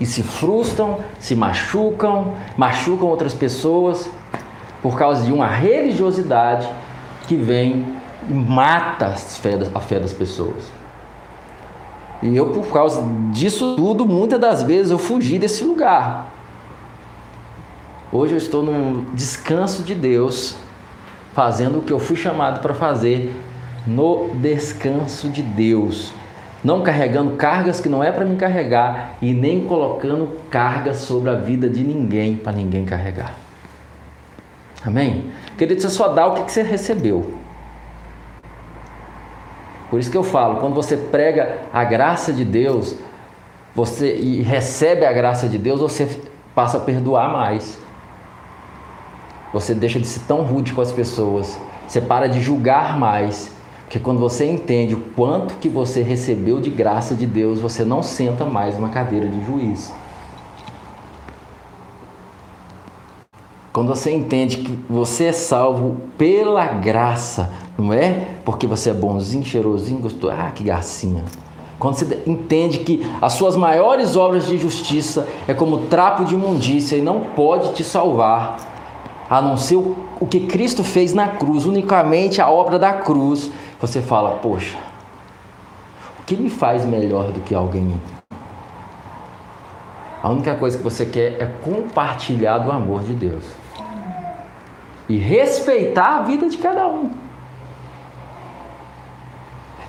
[0.00, 4.08] e se frustram, se machucam, machucam outras pessoas
[4.82, 6.68] por causa de uma religiosidade
[7.26, 7.96] que vem
[8.28, 9.14] e mata
[9.74, 10.70] a fé das pessoas.
[12.22, 16.32] E eu, por causa disso tudo, muitas das vezes eu fugi desse lugar.
[18.10, 20.56] Hoje eu estou num descanso de Deus,
[21.32, 23.34] fazendo o que eu fui chamado para fazer
[23.86, 26.12] no descanso de Deus
[26.62, 31.34] não carregando cargas que não é para me carregar e nem colocando cargas sobre a
[31.34, 33.34] vida de ninguém para ninguém carregar.
[34.84, 35.30] Amém?
[35.56, 37.38] Querido, você só dá o que você recebeu.
[39.90, 42.96] Por isso que eu falo, quando você prega a graça de Deus,
[43.74, 46.20] você e recebe a graça de Deus, você
[46.54, 47.78] passa a perdoar mais.
[49.52, 51.58] Você deixa de ser tão rude com as pessoas.
[51.86, 53.50] Você para de julgar mais
[53.88, 58.02] porque quando você entende o quanto que você recebeu de graça de Deus, você não
[58.02, 59.90] senta mais numa cadeira de juiz.
[63.72, 69.42] Quando você entende que você é salvo pela graça, não é porque você é bonzinho,
[69.42, 71.24] cheirosinho, gostoso, ah, que gracinha.
[71.78, 76.94] Quando você entende que as suas maiores obras de justiça é como trapo de imundícia
[76.94, 78.58] e não pode te salvar,
[79.30, 84.02] a não ser o que Cristo fez na cruz, unicamente a obra da cruz, você
[84.02, 84.76] fala, poxa,
[86.20, 88.00] o que me faz melhor do que alguém?
[90.22, 93.44] A única coisa que você quer é compartilhar do amor de Deus
[95.08, 97.10] e respeitar a vida de cada um.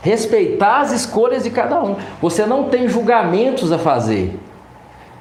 [0.02, 1.97] Respeitar as escolhas de cada um.
[2.21, 4.39] Você não tem julgamentos a fazer,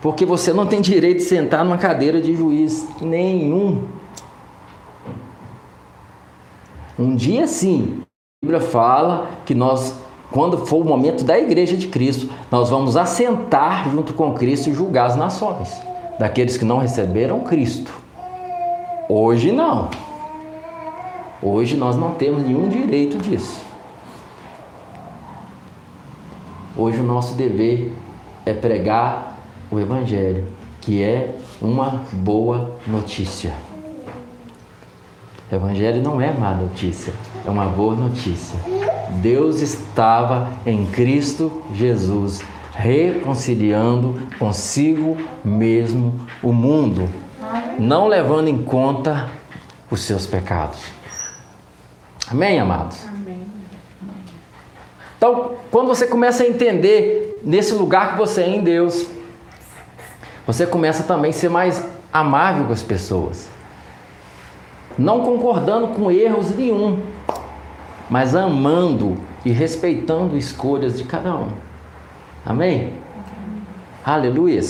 [0.00, 3.88] porque você não tem direito de sentar numa cadeira de juiz nenhum.
[6.96, 8.02] Um dia sim,
[8.40, 9.92] a Bíblia fala que nós,
[10.30, 14.74] quando for o momento da igreja de Cristo, nós vamos assentar junto com Cristo e
[14.74, 15.76] julgar as nações,
[16.20, 17.92] daqueles que não receberam Cristo.
[19.08, 19.90] Hoje não.
[21.42, 23.60] Hoje nós não temos nenhum direito disso.
[26.76, 27.92] Hoje o nosso dever
[28.46, 29.36] é pregar
[29.68, 30.46] o Evangelho,
[30.80, 33.52] que é uma boa notícia.
[35.50, 37.12] O Evangelho não é má notícia,
[37.48, 38.58] é uma boa notícia.
[39.22, 42.42] Deus estava em Cristo Jesus,
[42.74, 47.08] reconciliando consigo mesmo o mundo,
[47.78, 49.30] não levando em conta
[49.90, 50.78] os seus pecados.
[52.30, 52.98] Amém, amados?
[53.08, 53.46] Amém.
[55.16, 59.06] Então, quando você começa a entender nesse lugar que você é em Deus,
[60.46, 61.82] você começa também a ser mais
[62.12, 63.48] amável com as pessoas.
[64.98, 67.00] Não concordando com erros nenhum,
[68.08, 71.48] mas amando e respeitando escolhas de cada um.
[72.44, 72.94] Amém?
[74.04, 74.60] Aleluia.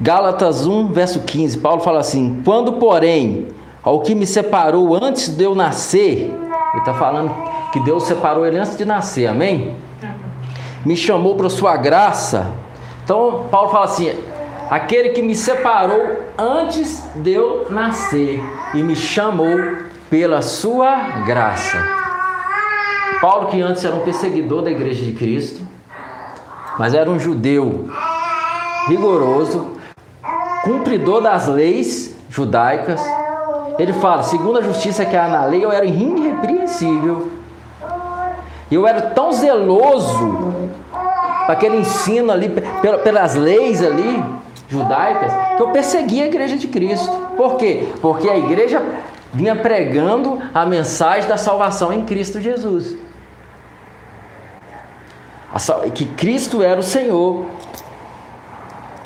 [0.00, 3.48] Gálatas 1, verso 15, Paulo fala assim: Quando, porém,
[3.82, 6.30] ao que me separou antes de eu nascer,
[6.72, 7.34] ele está falando
[7.72, 9.76] que Deus separou ele antes de nascer, amém?
[10.84, 12.52] Me chamou para sua graça.
[13.04, 14.12] Então, Paulo fala assim:
[14.70, 18.42] aquele que me separou antes de eu nascer
[18.72, 19.58] e me chamou
[20.10, 21.78] pela sua graça.
[23.20, 25.64] Paulo, que antes era um perseguidor da igreja de Cristo,
[26.78, 27.88] mas era um judeu
[28.88, 29.76] rigoroso,
[30.64, 33.00] cumpridor das leis judaicas,
[33.78, 37.30] ele fala: segundo a justiça que há na lei, eu era irrepreensível.
[38.70, 40.54] Eu era tão zeloso
[41.44, 42.48] para aquele ensino ali,
[43.02, 44.22] pelas leis ali
[44.68, 47.10] judaicas, que eu perseguia a igreja de Cristo.
[47.36, 47.88] Por quê?
[48.00, 48.80] Porque a igreja
[49.32, 52.96] vinha pregando a mensagem da salvação em Cristo Jesus.
[55.94, 57.46] Que Cristo era o Senhor.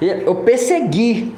[0.01, 1.35] Eu persegui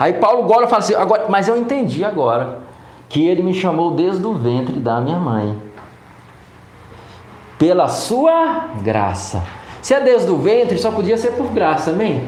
[0.00, 2.60] Aí Paulo agora fala assim, agora, mas eu entendi agora
[3.06, 5.54] que ele me chamou desde o ventre da minha mãe.
[7.58, 9.44] Pela sua graça.
[9.82, 12.26] Se é desde o ventre, só podia ser por graça, amém?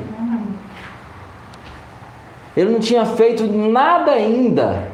[2.56, 4.88] Ele não tinha feito nada ainda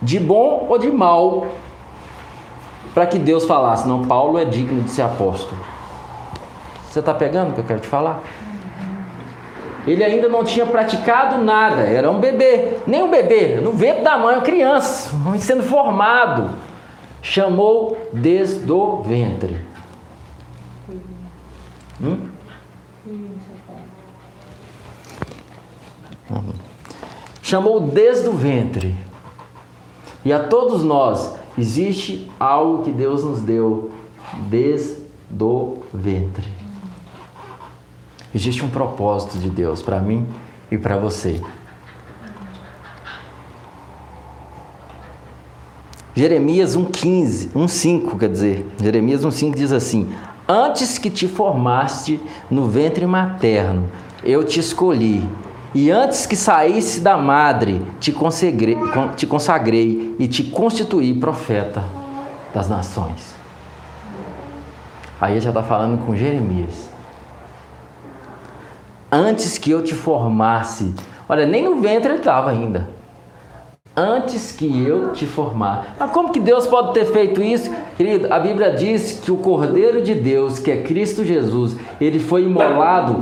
[0.00, 1.46] de bom ou de mal
[2.94, 5.60] para que Deus falasse, não, Paulo é digno de ser apóstolo.
[6.88, 8.22] Você está pegando o que eu quero te falar?
[9.86, 14.18] Ele ainda não tinha praticado nada, era um bebê, nem um bebê, no ventre da
[14.18, 16.56] mãe, uma criança, sendo formado.
[17.22, 19.64] Chamou desde o ventre.
[22.00, 22.28] Hum?
[27.48, 28.94] Chamou desde o ventre.
[30.22, 33.90] E a todos nós existe algo que Deus nos deu
[34.50, 34.98] desde
[35.40, 36.46] o ventre.
[38.34, 40.26] Existe um propósito de Deus para mim
[40.70, 41.40] e para você.
[46.14, 50.12] Jeremias 1,15, 1,5 quer dizer, Jeremias 1,5 diz assim:
[50.46, 53.90] Antes que te formaste no ventre materno,
[54.22, 55.26] eu te escolhi,
[55.74, 58.76] e antes que saísse da madre, te consagrei,
[59.16, 61.84] te consagrei e te constituí profeta
[62.54, 63.34] das nações.
[65.20, 66.88] Aí já está falando com Jeremias
[69.10, 70.94] antes que eu te formasse.
[71.28, 72.88] Olha, nem no ventre ele estava ainda.
[73.96, 75.96] Antes que eu te formar.
[75.98, 77.70] Mas como que Deus pode ter feito isso?
[77.96, 82.44] Querido, a Bíblia diz que o Cordeiro de Deus, que é Cristo Jesus, ele foi
[82.44, 83.16] imolado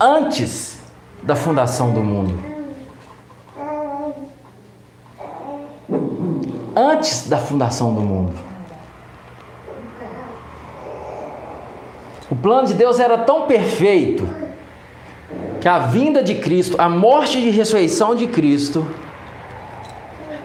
[0.00, 0.77] antes
[1.28, 2.42] da fundação do mundo.
[6.74, 8.32] Antes da fundação do mundo.
[12.30, 14.26] O plano de Deus era tão perfeito
[15.60, 18.86] que a vinda de Cristo, a morte e ressurreição de Cristo,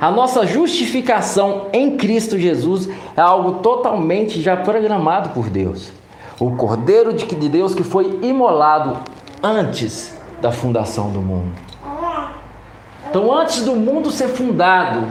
[0.01, 5.93] a nossa justificação em Cristo Jesus é algo totalmente já programado por Deus.
[6.37, 8.97] O Cordeiro de Deus que foi imolado
[9.41, 11.53] antes da fundação do mundo.
[13.09, 15.07] Então, antes do mundo ser fundado,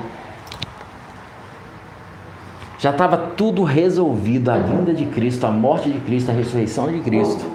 [2.79, 7.01] já estava tudo resolvido: a vinda de Cristo, a morte de Cristo, a ressurreição de
[7.01, 7.51] Cristo.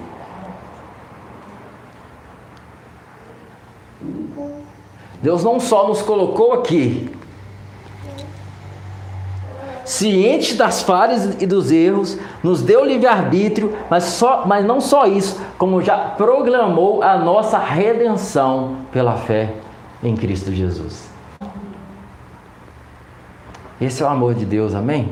[5.22, 7.08] Deus não só nos colocou aqui,
[9.88, 15.40] ciente das falhas e dos erros, nos deu livre-arbítrio, mas, só, mas não só isso,
[15.56, 19.54] como já programou a nossa redenção pela fé
[20.02, 21.08] em Cristo Jesus.
[23.80, 25.10] Esse é o amor de Deus, amém?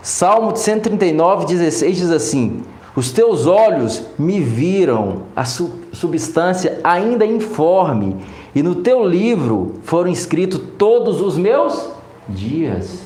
[0.00, 2.62] Salmo 139, 16 diz assim:
[2.94, 8.16] Os teus olhos me viram a substância ainda informe,
[8.56, 11.90] e no teu livro foram escritos todos os meus
[12.26, 13.02] dias.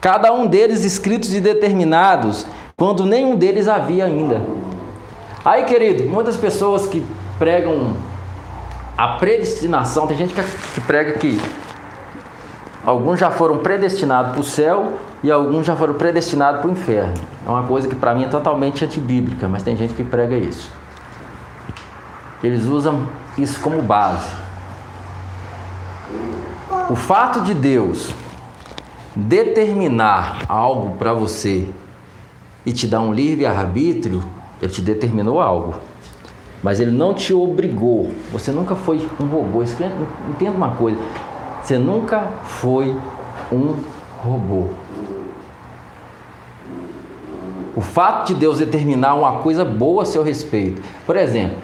[0.00, 4.40] Cada um deles escritos e determinados, quando nenhum deles havia ainda.
[5.44, 7.04] Aí, querido, muitas pessoas que
[7.38, 7.94] pregam
[8.96, 11.38] a predestinação, tem gente que prega que
[12.86, 17.12] alguns já foram predestinados para o céu e alguns já foram predestinados para o inferno.
[17.46, 20.80] É uma coisa que para mim é totalmente antibíblica, mas tem gente que prega isso.
[22.42, 24.28] Eles usam isso como base.
[26.90, 28.12] O fato de Deus
[29.14, 31.68] determinar algo para você
[32.64, 34.22] e te dar um livre arbítrio,
[34.60, 35.74] ele te determinou algo.
[36.62, 38.12] Mas ele não te obrigou.
[38.32, 39.62] Você nunca foi um robô.
[39.62, 40.98] Entenda uma coisa.
[41.62, 42.96] Você nunca foi
[43.50, 43.76] um
[44.22, 44.68] robô.
[47.74, 50.82] O fato de Deus determinar uma coisa boa a seu respeito.
[51.06, 51.56] Por exemplo,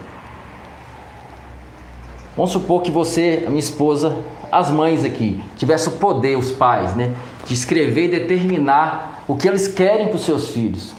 [2.39, 4.15] vamos supor que você, a minha esposa,
[4.49, 7.13] as mães aqui, tivessem o poder, os pais, né,
[7.45, 10.95] de escrever e determinar o que eles querem para os seus filhos.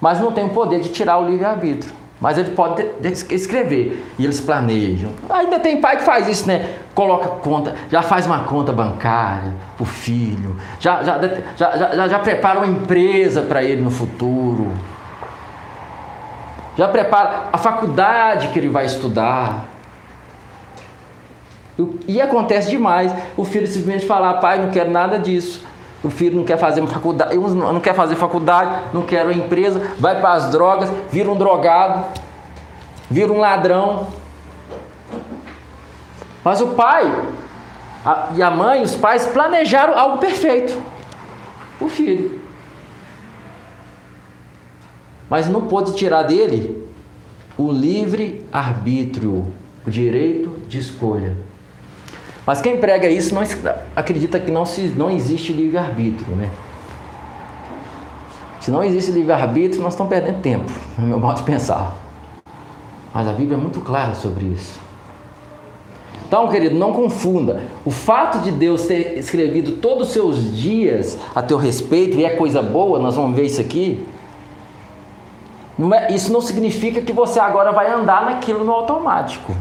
[0.00, 1.92] Mas não tem o poder de tirar o livre-arbítrio.
[2.20, 2.84] Mas ele pode
[3.30, 5.12] escrever e eles planejam.
[5.30, 6.78] Ainda tem pai que faz isso, né?
[6.92, 11.20] Coloca conta, já faz uma conta bancária para o filho, já, já,
[11.56, 14.72] já, já, já prepara uma empresa para ele no futuro,
[16.76, 19.64] já prepara a faculdade que ele vai estudar.
[22.08, 25.64] E acontece demais o filho simplesmente falar: pai, não quero nada disso.
[26.02, 30.20] O filho não quer fazer faculdade, não quer fazer faculdade, não quer uma empresa, vai
[30.20, 32.04] para as drogas, vira um drogado,
[33.10, 34.06] vira um ladrão.
[36.44, 37.12] Mas o pai
[38.04, 40.80] a, e a mãe, os pais planejaram algo perfeito.
[41.80, 42.45] O filho.
[45.28, 46.84] Mas não pôde tirar dele
[47.58, 49.46] o livre arbítrio,
[49.86, 51.36] o direito de escolha.
[52.46, 53.42] Mas quem prega isso não
[53.94, 56.50] acredita que não, se, não existe livre-arbítrio, né?
[58.60, 61.96] Se não existe livre-arbítrio, nós estamos perdendo tempo, no meu modo de pensar.
[63.12, 64.78] Mas a Bíblia é muito clara sobre isso.
[66.26, 67.62] Então, querido, não confunda.
[67.84, 72.30] O fato de Deus ter escrevido todos os seus dias a teu respeito, e é
[72.30, 74.04] coisa boa, nós vamos ver isso aqui.
[75.78, 79.54] Não é, isso não significa que você agora vai andar naquilo no automático.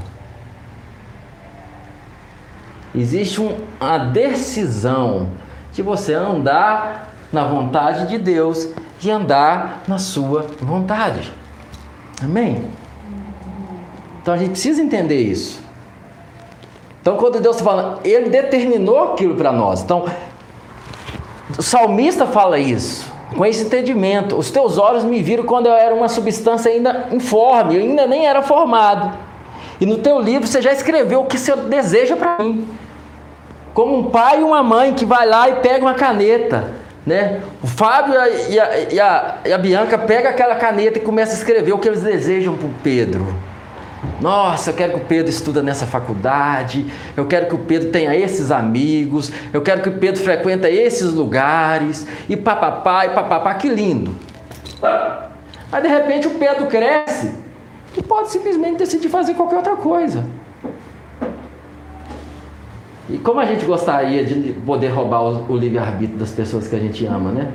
[2.93, 5.29] Existe uma decisão
[5.73, 11.33] de você andar na vontade de Deus, de andar na sua vontade.
[12.23, 12.65] Amém?
[14.21, 15.65] Então a gente precisa entender isso.
[17.01, 19.83] Então, quando Deus falando, Ele determinou aquilo para nós.
[19.83, 20.05] Então,
[21.55, 23.05] o salmista fala isso,
[23.35, 24.35] com esse entendimento.
[24.35, 28.25] Os teus olhos me viram quando eu era uma substância ainda informe, eu ainda nem
[28.25, 29.17] era formado.
[29.79, 32.67] E no teu livro você já escreveu o que você deseja para mim
[33.75, 36.71] como um pai e uma mãe que vai lá e pega uma caneta,
[37.05, 37.41] né?
[37.61, 38.15] O Fábio
[38.49, 41.77] e a, e a, e a Bianca pegam aquela caneta e começam a escrever o
[41.77, 43.35] que eles desejam para o Pedro.
[44.21, 46.85] Nossa, eu quero que o Pedro estuda nessa faculdade,
[47.17, 51.11] eu quero que o Pedro tenha esses amigos, eu quero que o Pedro frequenta esses
[51.11, 54.15] lugares, e papapá, e papapá, que lindo.
[55.71, 57.33] Mas de repente o Pedro cresce
[57.97, 60.23] e pode simplesmente decidir fazer qualquer outra coisa.
[63.09, 67.05] E como a gente gostaria de poder roubar o, livre-arbítrio das pessoas que a gente
[67.05, 67.51] ama, né?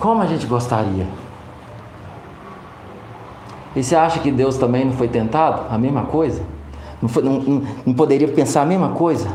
[0.00, 1.06] Como a gente gostaria.
[3.74, 5.72] E você acha que Deus também não foi tentado?
[5.72, 6.42] A mesma coisa?
[7.00, 9.28] Não, foi, não, não, não poderia pensar a mesma coisa?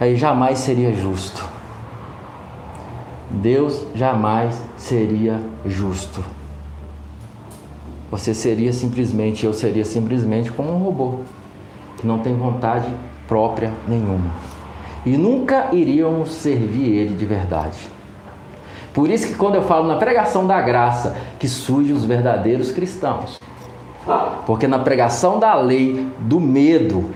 [0.00, 1.48] Aí jamais seria justo.
[3.30, 6.24] Deus jamais seria justo.
[8.10, 11.20] Você seria simplesmente, eu seria simplesmente como um robô,
[11.96, 12.92] que não tem vontade
[13.26, 14.30] própria nenhuma.
[15.06, 17.93] E nunca iríamos servir ele de verdade.
[18.94, 23.40] Por isso que quando eu falo na pregação da graça, que surgem os verdadeiros cristãos.
[24.46, 27.10] Porque na pregação da lei, do medo,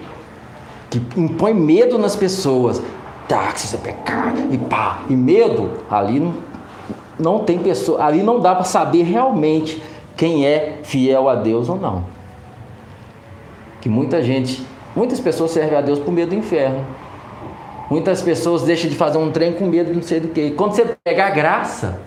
[0.91, 2.83] que impõe medo nas pessoas,
[3.29, 6.35] tá, que você é pecar, e pá, e medo, ali não,
[7.17, 9.81] não tem pessoa, ali não dá para saber realmente
[10.17, 12.05] quem é fiel a Deus ou não.
[13.81, 14.67] Que muita gente,
[14.97, 16.85] muitas pessoas servem a Deus por medo do inferno.
[17.91, 20.51] Muitas pessoas deixam de fazer um trem com medo de não sei do que.
[20.51, 22.01] Quando você pega a graça,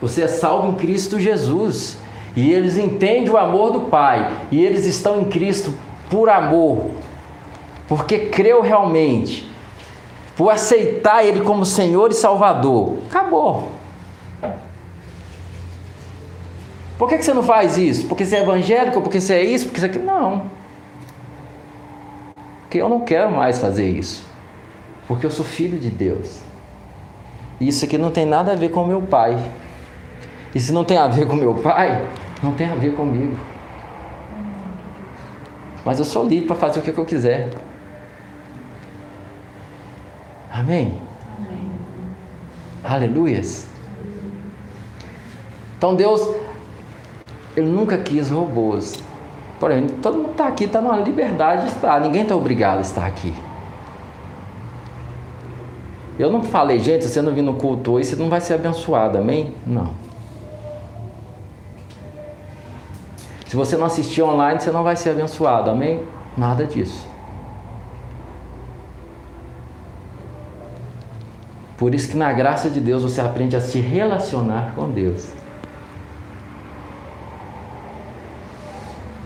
[0.00, 1.96] você é salvo em Cristo Jesus.
[2.36, 4.30] E eles entendem o amor do Pai.
[4.50, 5.74] E eles estão em Cristo
[6.10, 6.90] por amor.
[7.88, 9.50] Porque creu realmente
[10.36, 12.98] por aceitar Ele como Senhor e Salvador.
[13.08, 13.72] Acabou.
[16.98, 18.06] Por que, que você não faz isso?
[18.06, 19.00] Porque você é evangélico?
[19.00, 19.66] Porque você é isso?
[19.66, 20.04] Porque você é aquilo?
[20.04, 20.57] Não.
[22.68, 24.22] Porque eu não quero mais fazer isso.
[25.06, 26.42] Porque eu sou filho de Deus.
[27.58, 29.38] E isso aqui não tem nada a ver com meu pai.
[30.54, 32.06] E se não tem a ver com meu pai,
[32.42, 33.38] não tem a ver comigo.
[35.82, 37.48] Mas eu sou livre para fazer o que eu quiser.
[40.52, 41.00] Amém?
[41.38, 41.70] Amém.
[42.84, 43.66] Aleluias.
[45.78, 46.20] Então Deus
[47.56, 49.02] ele nunca quis robôs.
[49.58, 52.00] Porém, todo mundo está aqui, está numa liberdade de estar.
[52.00, 53.34] Ninguém está obrigado a estar aqui.
[56.18, 58.54] Eu não falei, gente, se você não vir no culto hoje, você não vai ser
[58.54, 59.54] abençoado, amém?
[59.66, 59.90] Não.
[63.46, 66.02] Se você não assistir online, você não vai ser abençoado, amém?
[66.36, 67.06] Nada disso.
[71.78, 75.37] Por isso que na graça de Deus você aprende a se relacionar com Deus.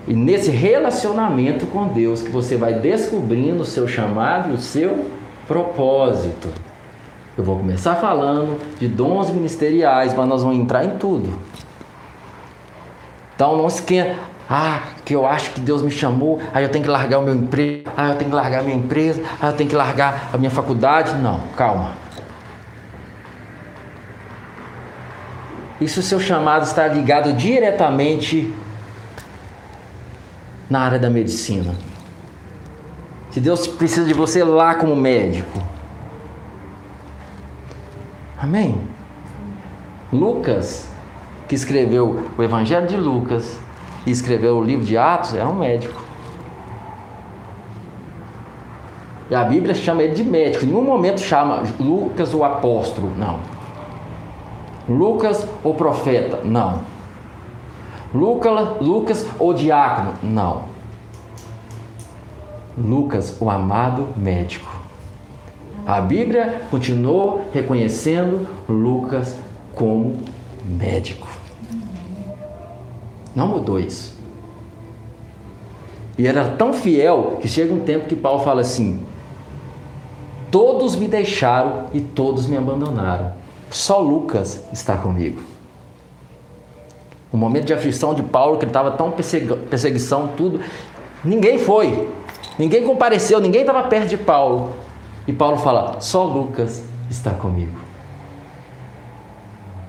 [0.06, 5.06] E nesse relacionamento com Deus que você vai descobrindo o seu chamado e o seu
[5.46, 6.48] propósito.
[7.36, 11.38] Eu vou começar falando de dons ministeriais, mas nós vamos entrar em tudo.
[13.34, 14.16] Então não esquenta.
[14.50, 17.34] Ah, que eu acho que Deus me chamou, aí eu tenho que largar o meu
[17.34, 20.36] emprego, ah, eu tenho que largar a minha empresa, ah, eu tenho que largar a
[20.36, 21.14] minha faculdade.
[21.14, 21.92] Não, calma.
[25.80, 28.52] Isso o seu chamado está ligado diretamente
[30.72, 31.74] na área da medicina.
[33.30, 35.62] Se Deus precisa de você lá como médico.
[38.38, 38.80] Amém?
[40.10, 40.88] Lucas,
[41.46, 43.58] que escreveu o Evangelho de Lucas
[44.06, 46.02] e escreveu o livro de Atos, era um médico.
[49.30, 50.64] E a Bíblia chama ele de médico.
[50.64, 53.12] Em nenhum momento chama Lucas o apóstolo.
[53.18, 53.40] Não.
[54.88, 56.40] Lucas o profeta.
[56.42, 56.80] Não.
[58.14, 60.14] Lucas, Lucas o diácono?
[60.22, 60.64] Não.
[62.76, 64.70] Lucas, o amado médico.
[65.86, 69.36] A Bíblia continuou reconhecendo Lucas
[69.74, 70.20] como
[70.64, 71.26] médico.
[73.34, 74.16] Não mudou isso.
[76.16, 79.04] E era tão fiel que chega um tempo que Paulo fala assim:
[80.50, 83.32] Todos me deixaram e todos me abandonaram.
[83.70, 85.51] Só Lucas está comigo.
[87.32, 90.60] O momento de aflição de Paulo, que ele estava tão perseguição, tudo.
[91.24, 92.08] Ninguém foi.
[92.58, 94.72] Ninguém compareceu, ninguém estava perto de Paulo.
[95.26, 97.78] E Paulo fala: só Lucas está comigo.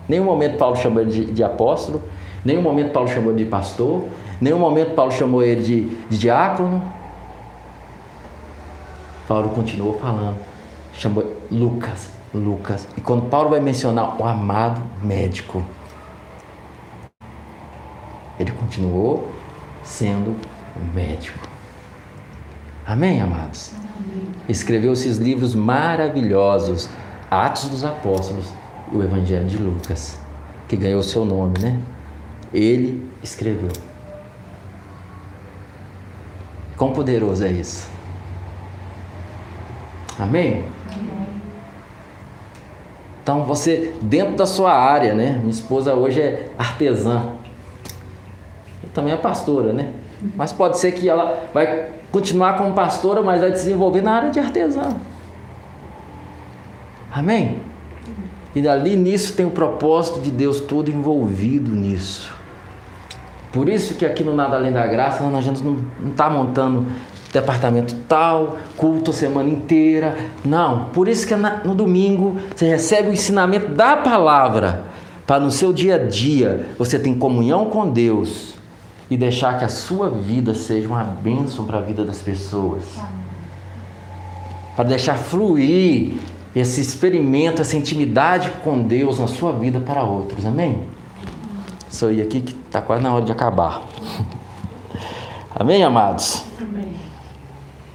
[0.07, 2.01] Nenhum momento Paulo chamou ele de, de apóstolo,
[2.43, 4.05] nenhum momento Paulo chamou ele de pastor,
[4.39, 6.81] nenhum momento Paulo chamou ele de, de diácono.
[9.27, 10.37] Paulo continuou falando,
[10.93, 12.87] chamou Lucas, Lucas.
[12.97, 15.63] E quando Paulo vai mencionar o amado médico,
[18.39, 19.31] ele continuou
[19.84, 20.36] sendo
[20.75, 21.47] um médico.
[22.86, 23.71] Amém, amados?
[24.49, 26.89] Escreveu esses livros maravilhosos,
[27.29, 28.47] Atos dos Apóstolos
[28.91, 30.19] e o Evangelho de Lucas,
[30.67, 31.79] que ganhou seu nome, né?
[32.53, 33.71] Ele escreveu.
[36.75, 37.89] Quão poderoso é isso?
[40.19, 40.65] Amém?
[43.21, 45.38] Então você, dentro da sua área, né?
[45.38, 47.38] Minha esposa hoje é artesã
[48.93, 49.91] também é pastora, né?
[50.35, 54.39] Mas pode ser que ela vai continuar como pastora, mas vai desenvolver na área de
[54.39, 54.95] artesã.
[57.11, 57.59] Amém?
[58.55, 62.31] E dali nisso tem o propósito de Deus todo envolvido nisso.
[63.51, 65.77] Por isso que aqui no Nada Além da Graça a gente não
[66.09, 66.87] está montando
[67.31, 70.15] departamento tal, culto a semana inteira.
[70.45, 70.85] Não.
[70.85, 74.85] Por isso que no domingo você recebe o ensinamento da palavra.
[75.25, 78.53] Para no seu dia a dia você ter comunhão com Deus
[79.09, 82.83] e deixar que a sua vida seja uma bênção para a vida das pessoas.
[84.75, 86.15] Para deixar fluir
[86.55, 90.45] esse experimento, essa intimidade com Deus na sua vida para outros.
[90.45, 90.83] Amém?
[91.89, 93.83] Isso aí aqui que está quase na hora de acabar.
[95.55, 96.43] Amém, amados?
[96.59, 97.12] Amém.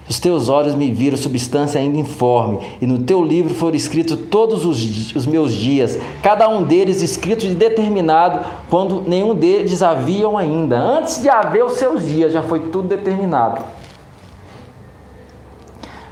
[0.08, 4.64] Os teus olhos me viram substância ainda informe, e no teu livro foram escritos todos
[4.64, 10.78] os, os, meus dias, cada um deles escrito de determinado, quando nenhum deles haviam ainda.
[10.78, 13.62] Antes de haver os seus dias, já foi tudo determinado.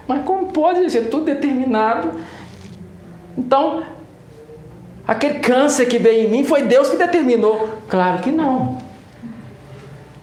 [0.07, 2.11] Mas como pode ser tudo determinado?
[3.36, 3.82] Então,
[5.09, 7.70] aquele câncer que veio em mim foi Deus que determinou?
[7.88, 8.76] Claro que não.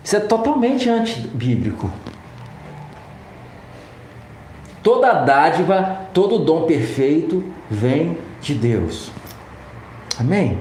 [0.03, 1.89] Isso é totalmente antibíblico.
[4.83, 9.09] Toda dádiva, todo dom perfeito vem de Deus.
[10.19, 10.57] Amém?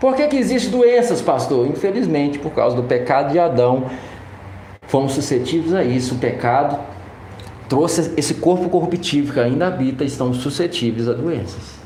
[0.00, 1.68] Por que, que existem doenças, pastor?
[1.68, 3.84] Infelizmente, por causa do pecado de Adão,
[4.88, 6.16] fomos suscetíveis a isso.
[6.16, 6.78] O pecado
[7.68, 11.78] trouxe esse corpo corruptível que ainda habita, estão suscetíveis a doenças.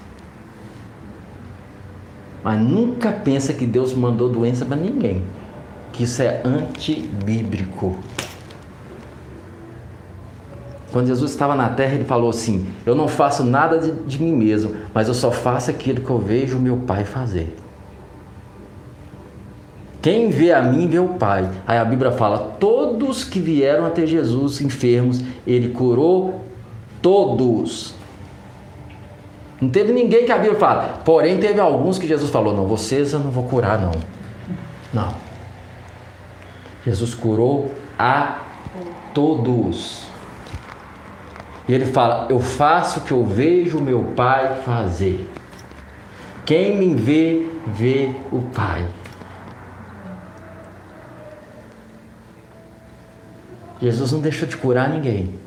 [2.43, 5.22] Mas nunca pensa que Deus mandou doença para ninguém.
[5.93, 7.99] Que isso é antibíblico.
[10.93, 14.32] Quando Jesus estava na terra, ele falou assim: Eu não faço nada de, de mim
[14.32, 17.57] mesmo, mas eu só faço aquilo que eu vejo meu Pai fazer.
[20.01, 21.49] Quem vê a mim vê o Pai.
[21.66, 26.45] Aí a Bíblia fala: todos que vieram até Jesus enfermos, ele curou
[27.03, 27.95] todos.
[29.61, 31.01] Não teve ninguém que a Bíblia fala.
[31.05, 33.93] Porém, teve alguns que Jesus falou: Não, vocês eu não vou curar, não.
[34.93, 35.14] Não.
[36.86, 38.39] Jesus curou a
[39.12, 40.07] todos.
[41.68, 45.28] E ele fala: Eu faço o que eu vejo meu Pai fazer.
[46.46, 48.86] Quem me vê, vê o Pai.
[53.80, 55.38] Jesus não deixou de curar ninguém.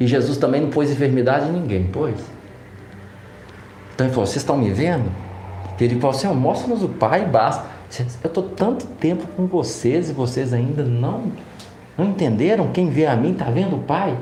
[0.00, 2.18] E Jesus também não pôs enfermidade em ninguém, pois.
[3.94, 5.12] Então ele falou: Vocês estão me vendo?
[5.78, 7.74] Ele falou assim: Mostra-nos o Pai, basta.
[8.24, 11.30] Eu estou tanto tempo com vocês e vocês ainda não,
[11.96, 12.72] não entenderam?
[12.72, 14.18] Quem vê a mim está vendo o Pai?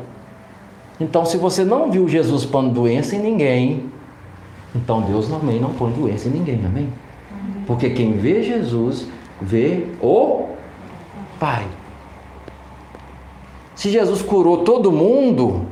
[1.02, 3.86] Então, se você não viu Jesus pondo doença em ninguém,
[4.72, 6.88] então Deus também não põe doença em ninguém, amém?
[7.66, 9.08] Porque quem vê Jesus,
[9.40, 10.46] vê o
[11.40, 11.66] Pai.
[13.74, 15.66] Se Jesus curou todo mundo,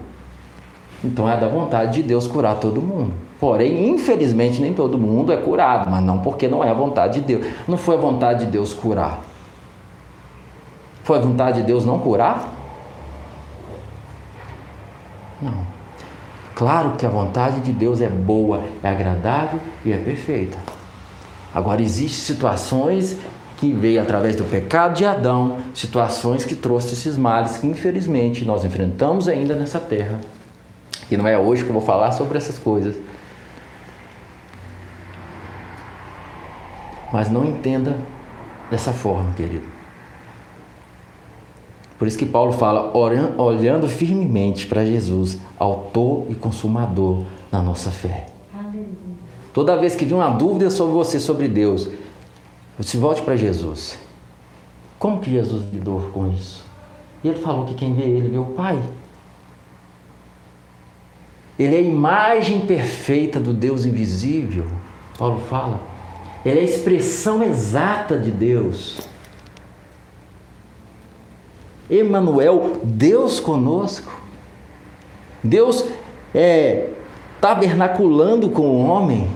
[1.04, 3.12] então é da vontade de Deus curar todo mundo.
[3.38, 7.26] Porém, infelizmente, nem todo mundo é curado, mas não porque não é a vontade de
[7.26, 7.46] Deus.
[7.68, 9.20] Não foi a vontade de Deus curar.
[11.04, 12.59] Foi a vontade de Deus não curar?
[15.40, 15.66] Não.
[16.54, 20.58] Claro que a vontade de Deus é boa, é agradável e é perfeita.
[21.54, 23.16] Agora, existem situações
[23.56, 28.64] que veio através do pecado de Adão, situações que trouxe esses males que infelizmente nós
[28.64, 30.20] enfrentamos ainda nessa terra.
[31.10, 32.96] E não é hoje que eu vou falar sobre essas coisas.
[37.12, 37.98] Mas não entenda
[38.70, 39.79] dessa forma, querido.
[42.00, 48.28] Por isso que Paulo fala, olhando firmemente para Jesus, autor e consumador da nossa fé.
[49.52, 51.90] Toda vez que vir uma dúvida sobre você, sobre Deus,
[52.78, 53.98] você volte para Jesus.
[54.98, 56.64] Como que Jesus lidou com isso?
[57.22, 58.82] E ele falou que quem vê ele vê o Pai.
[61.58, 64.64] Ele é a imagem perfeita do Deus invisível.
[65.18, 65.78] Paulo fala.
[66.46, 69.09] Ele é a expressão exata de Deus.
[71.90, 74.20] Emanuel, Deus conosco.
[75.42, 75.84] Deus
[76.34, 76.90] é
[77.40, 79.28] tabernaculando com o homem.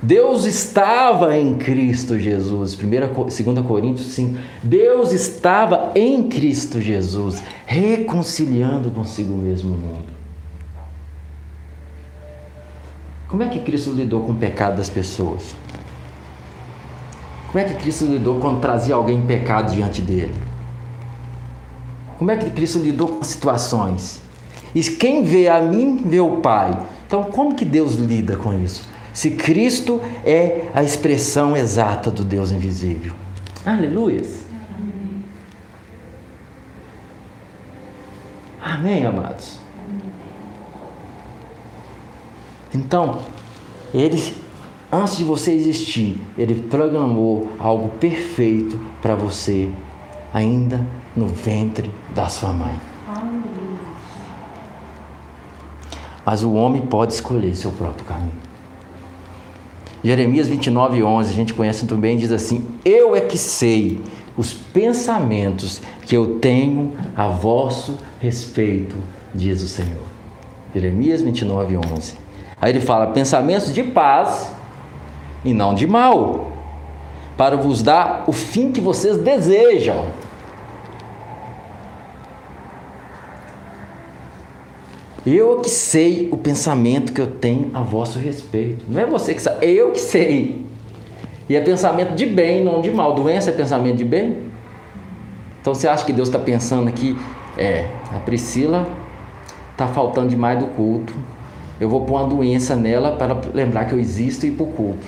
[0.00, 2.76] Deus estava em Cristo Jesus.
[2.76, 4.38] 2 Coríntios 5.
[4.62, 10.18] Deus estava em Cristo Jesus, reconciliando consigo mesmo o mundo.
[13.26, 15.54] Como é que Cristo lidou com o pecado das pessoas?
[17.48, 20.34] Como é que Cristo lidou quando trazia alguém em pecado diante dele?
[22.18, 24.20] Como é que Cristo lidou com situações?
[24.74, 26.78] E quem vê a mim, vê o Pai.
[27.06, 28.86] Então, como que Deus lida com isso?
[29.14, 33.14] Se Cristo é a expressão exata do Deus invisível.
[33.64, 34.22] Aleluia.
[38.60, 39.58] Amém, amados?
[42.74, 43.20] Então,
[43.94, 44.34] ele,
[44.92, 49.68] antes de você existir, ele programou algo perfeito para você,
[50.32, 50.84] ainda
[51.16, 52.74] no ventre da sua mãe.
[56.24, 58.48] Mas o homem pode escolher seu próprio caminho.
[60.04, 64.00] Jeremias 29, 11, a gente conhece muito bem, diz assim: Eu é que sei
[64.36, 68.94] os pensamentos que eu tenho a vosso respeito,
[69.34, 70.06] diz o Senhor.
[70.74, 72.14] Jeremias 29, 11.
[72.60, 74.52] Aí ele fala: pensamentos de paz
[75.44, 76.52] e não de mal,
[77.36, 80.06] para vos dar o fim que vocês desejam.
[85.26, 88.84] Eu que sei o pensamento que eu tenho a vosso respeito.
[88.88, 90.64] Não é você que sabe, é eu que sei.
[91.48, 93.14] E é pensamento de bem, não de mal.
[93.14, 94.48] Doença é pensamento de bem?
[95.60, 97.16] Então você acha que Deus está pensando aqui,
[97.56, 98.88] é, a Priscila
[99.72, 101.14] está faltando demais do culto.
[101.80, 104.68] Eu vou pôr uma doença nela para lembrar que eu existo e ir para o
[104.68, 105.06] culto.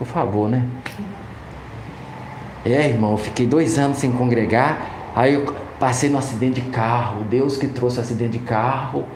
[0.00, 0.66] Por favor, né?
[2.64, 5.12] É, irmão, eu fiquei dois anos sem congregar.
[5.14, 9.06] Aí eu, Passei no acidente de carro, Deus que trouxe o acidente de carro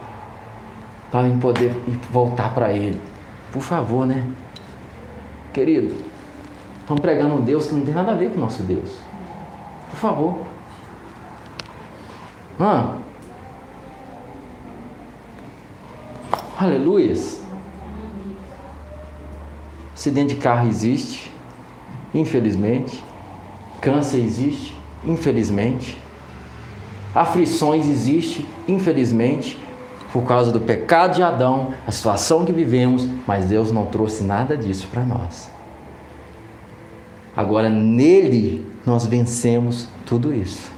[1.11, 1.71] para eu poder
[2.11, 2.99] voltar para Ele.
[3.53, 4.27] Por favor, né?
[5.53, 5.95] Querido,
[6.81, 8.99] estamos pregando um Deus que não tem nada a ver com o nosso Deus.
[9.91, 10.39] Por favor.
[12.59, 12.97] Ah.
[16.59, 17.44] Aleluias.
[20.05, 21.33] Acidente de carro existe,
[22.13, 23.03] infelizmente.
[23.81, 25.97] Câncer existe, infelizmente.
[27.15, 29.59] Aflições existem, infelizmente,
[30.13, 34.59] por causa do pecado de Adão, a situação que vivemos, mas Deus não trouxe nada
[34.59, 35.51] disso para nós.
[37.35, 40.71] Agora, nele, nós vencemos tudo isso.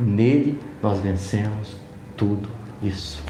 [0.00, 1.76] Nele, nós vencemos
[2.16, 2.48] tudo
[2.82, 3.22] isso.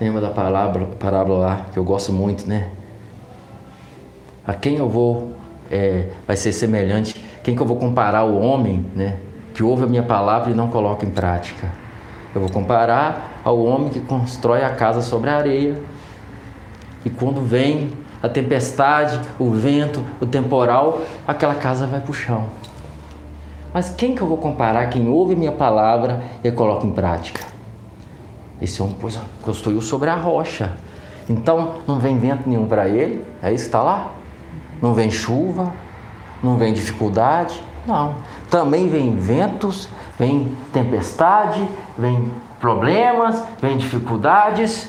[0.00, 2.68] Lembra da palavra, parábola lá, que eu gosto muito, né?
[4.46, 5.32] A quem eu vou
[5.68, 7.14] é, vai ser semelhante.
[7.42, 9.16] Quem que eu vou comparar o homem, né?
[9.52, 11.68] Que ouve a minha palavra e não coloca em prática.
[12.32, 15.82] Eu vou comparar ao homem que constrói a casa sobre a areia.
[17.04, 17.90] E quando vem
[18.22, 22.46] a tempestade, o vento, o temporal, aquela casa vai para o chão.
[23.74, 24.86] Mas quem que eu vou comparar?
[24.90, 27.47] Quem ouve minha palavra e coloca em prática.
[28.60, 28.96] Esse homem
[29.42, 30.72] construiu sobre a rocha.
[31.28, 34.12] Então não vem vento nenhum para ele, é isso que está lá?
[34.80, 35.72] Não vem chuva,
[36.42, 38.16] não vem dificuldade, não.
[38.50, 39.88] Também vem ventos,
[40.18, 44.88] vem tempestade, vem problemas, vem dificuldades.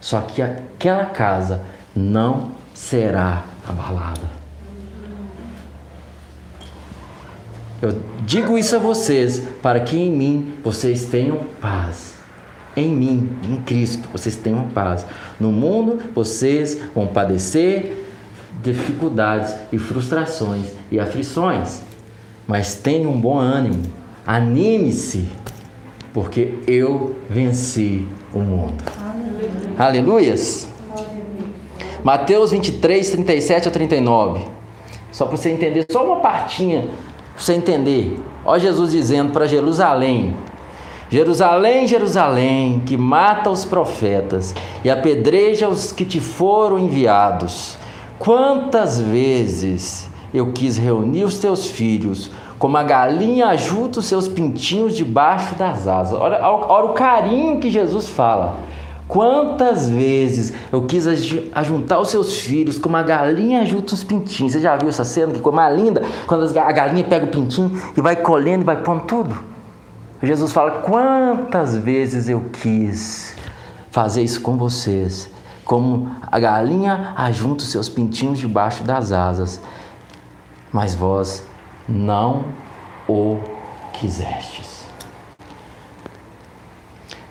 [0.00, 1.62] Só que aquela casa
[1.94, 4.36] não será abalada.
[7.80, 12.15] Eu digo isso a vocês para que em mim vocês tenham paz.
[12.76, 15.06] Em mim, em Cristo, vocês tenham paz.
[15.40, 18.06] No mundo vocês vão padecer
[18.62, 21.80] dificuldades e frustrações e aflições.
[22.46, 23.82] Mas tenha um bom ânimo,
[24.26, 25.26] anime-se,
[26.12, 28.84] porque eu venci o mundo.
[29.78, 30.68] Aleluias.
[32.04, 34.44] Mateus 23, 37 a 39.
[35.10, 36.82] Só para você entender, só uma partinha,
[37.34, 38.20] para você entender.
[38.44, 40.36] Ó Jesus dizendo para Jerusalém:
[41.08, 44.52] Jerusalém, Jerusalém, que mata os profetas
[44.82, 47.78] e apedreja os que te foram enviados.
[48.18, 54.96] Quantas vezes eu quis reunir os teus filhos, como a galinha ajunta os seus pintinhos
[54.96, 56.18] debaixo das asas.
[56.18, 58.56] Olha, olha o carinho que Jesus fala.
[59.06, 61.06] Quantas vezes eu quis
[61.54, 64.54] ajuntar os seus filhos como a galinha junta os pintinhos.
[64.54, 65.32] Você já viu essa cena?
[65.32, 66.02] Que coisa mais linda?
[66.26, 69.55] Quando a galinha pega o pintinho e vai colhendo e vai pondo tudo.
[70.22, 73.34] Jesus fala: Quantas vezes eu quis
[73.90, 75.30] fazer isso com vocês
[75.66, 79.60] como a galinha ajunta os seus pintinhos debaixo das asas,
[80.72, 81.44] mas vós
[81.88, 82.44] não
[83.08, 83.40] o
[83.92, 84.86] quisestes.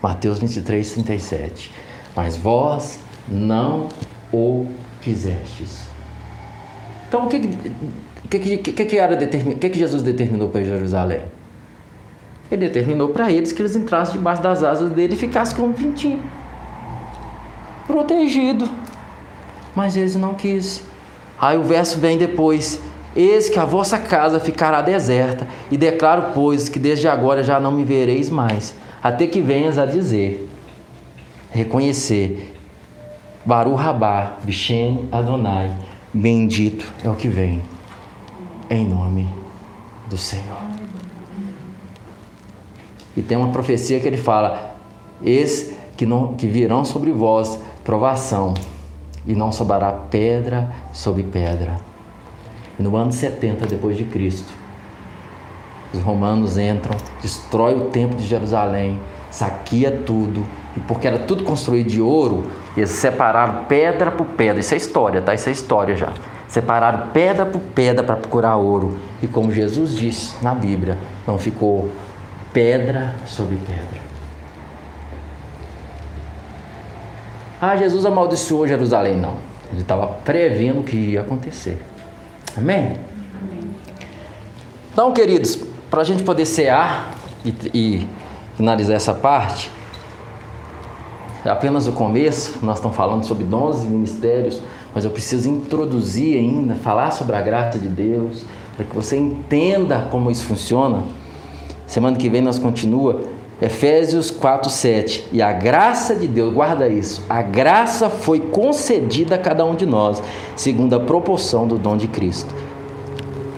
[0.02, 1.74] Mateus 23, 37.
[2.16, 3.88] Mas vós não
[4.32, 4.68] o
[5.02, 5.88] quisestes.
[7.08, 7.40] Então, o que,
[8.30, 9.56] que, que, que, era determin...
[9.56, 11.22] que, que Jesus determinou para Jerusalém?
[12.52, 15.74] Ele determinou para eles que eles entrassem debaixo das asas dele e ficassem como um
[15.74, 16.24] pintinho
[17.88, 18.70] protegido.
[19.76, 20.84] Mas eles não quis.
[21.39, 22.82] Aí o verso vem depois:
[23.16, 27.72] Eis que a vossa casa ficará deserta, e declaro, pois, que desde agora já não
[27.72, 30.50] me vereis mais, até que venhas a dizer,
[31.50, 32.54] reconhecer,
[33.46, 35.72] Baru Rabá, Bishem Adonai,
[36.14, 37.62] bendito é o que vem,
[38.70, 39.30] em nome
[40.08, 40.74] do Senhor.
[43.16, 44.76] E tem uma profecia que ele fala:
[45.22, 48.53] Eis que, não, que virão sobre vós provação,
[49.26, 51.78] e não sobrará pedra sobre pedra.
[52.78, 54.51] E no ano 70 depois de Cristo,
[55.93, 58.99] os romanos entram, destrói o templo de Jerusalém,
[59.32, 60.45] saqueia tudo,
[60.76, 64.59] e porque era tudo construído de ouro, eles separaram pedra por pedra.
[64.59, 65.34] Isso é história, tá?
[65.34, 66.11] Isso é história já.
[66.47, 68.97] Separaram pedra por pedra para procurar ouro.
[69.22, 71.89] E como Jesus disse na Bíblia, não ficou
[72.56, 74.01] pedra sobre pedra.
[77.62, 79.18] Ah, Jesus amaldiçoou Jerusalém.
[79.18, 79.36] Não.
[79.74, 81.78] Ele estava prevendo o que ia acontecer.
[82.56, 82.93] Amém?
[84.93, 85.60] Então, queridos,
[85.91, 88.08] para a gente poder cear e, e
[88.56, 89.70] finalizar essa parte,
[91.43, 94.62] é apenas o começo, nós estamos falando sobre dons e ministérios,
[94.93, 98.45] mas eu preciso introduzir ainda, falar sobre a graça de Deus,
[98.78, 101.03] para que você entenda como isso funciona.
[101.88, 103.22] Semana que vem nós continua
[103.62, 105.28] Efésios 4:7.
[105.32, 107.24] E a graça de Deus, guarda isso.
[107.30, 110.22] A graça foi concedida a cada um de nós,
[110.56, 112.54] segundo a proporção do dom de Cristo.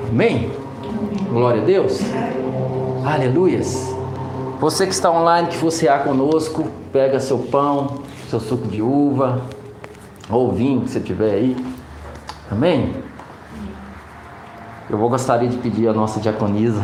[0.10, 0.52] Amém?
[1.30, 2.00] Glória a Deus.
[3.04, 3.96] Aleluias.
[4.60, 9.42] Você que está online, que fosse a conosco, pega seu pão, seu suco de uva,
[10.30, 11.58] ou vinho que você tiver aí.
[12.52, 12.94] Amém?
[14.90, 16.82] Eu vou gostaria de pedir a nossa diaconisa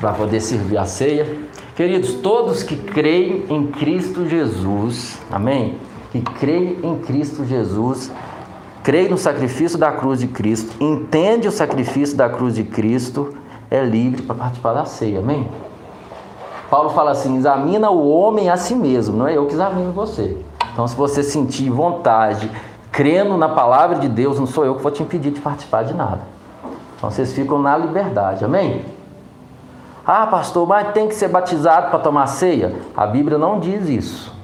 [0.00, 1.26] para poder servir a ceia.
[1.74, 5.76] Queridos, todos que creem em Cristo Jesus, amém?
[6.10, 8.10] Que creem em Cristo Jesus,
[8.82, 13.34] creem no sacrifício da cruz de Cristo, entende o sacrifício da cruz de Cristo,
[13.70, 15.48] é livre para participar da ceia, amém?
[16.70, 20.36] Paulo fala assim: examina o homem a si mesmo, não é eu que examino você.
[20.72, 22.50] Então, se você sentir vontade
[22.90, 25.94] crendo na palavra de Deus, não sou eu que vou te impedir de participar de
[25.94, 26.22] nada.
[26.96, 28.84] Então vocês ficam na liberdade, amém?
[30.10, 32.74] Ah, pastor, mas tem que ser batizado para tomar ceia?
[32.96, 34.34] A Bíblia não diz isso.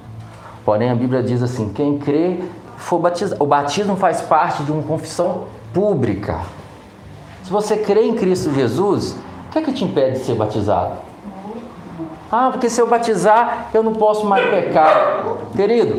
[0.63, 2.39] Porém, a Bíblia diz assim: quem crê
[2.77, 3.43] for batizado.
[3.43, 6.41] O batismo faz parte de uma confissão pública.
[7.43, 10.97] Se você crê em Cristo Jesus, o que é que te impede de ser batizado?
[12.31, 15.23] Ah, porque se eu batizar, eu não posso mais pecar.
[15.55, 15.97] Querido,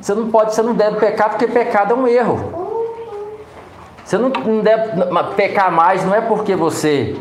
[0.00, 2.68] você não pode, você não deve pecar porque pecado é um erro.
[4.04, 4.30] Você não,
[4.62, 7.16] deve pecar mais, não é porque você.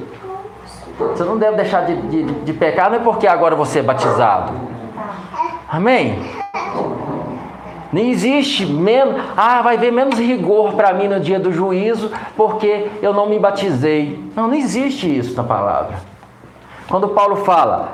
[0.97, 4.53] Você não deve deixar de, de, de pecar, não é porque agora você é batizado.
[5.69, 6.19] Amém?
[7.91, 9.21] Nem existe menos.
[9.35, 13.39] Ah, vai ver menos rigor para mim no dia do juízo porque eu não me
[13.39, 14.19] batizei.
[14.35, 15.97] Não, não existe isso na palavra.
[16.87, 17.93] Quando Paulo fala,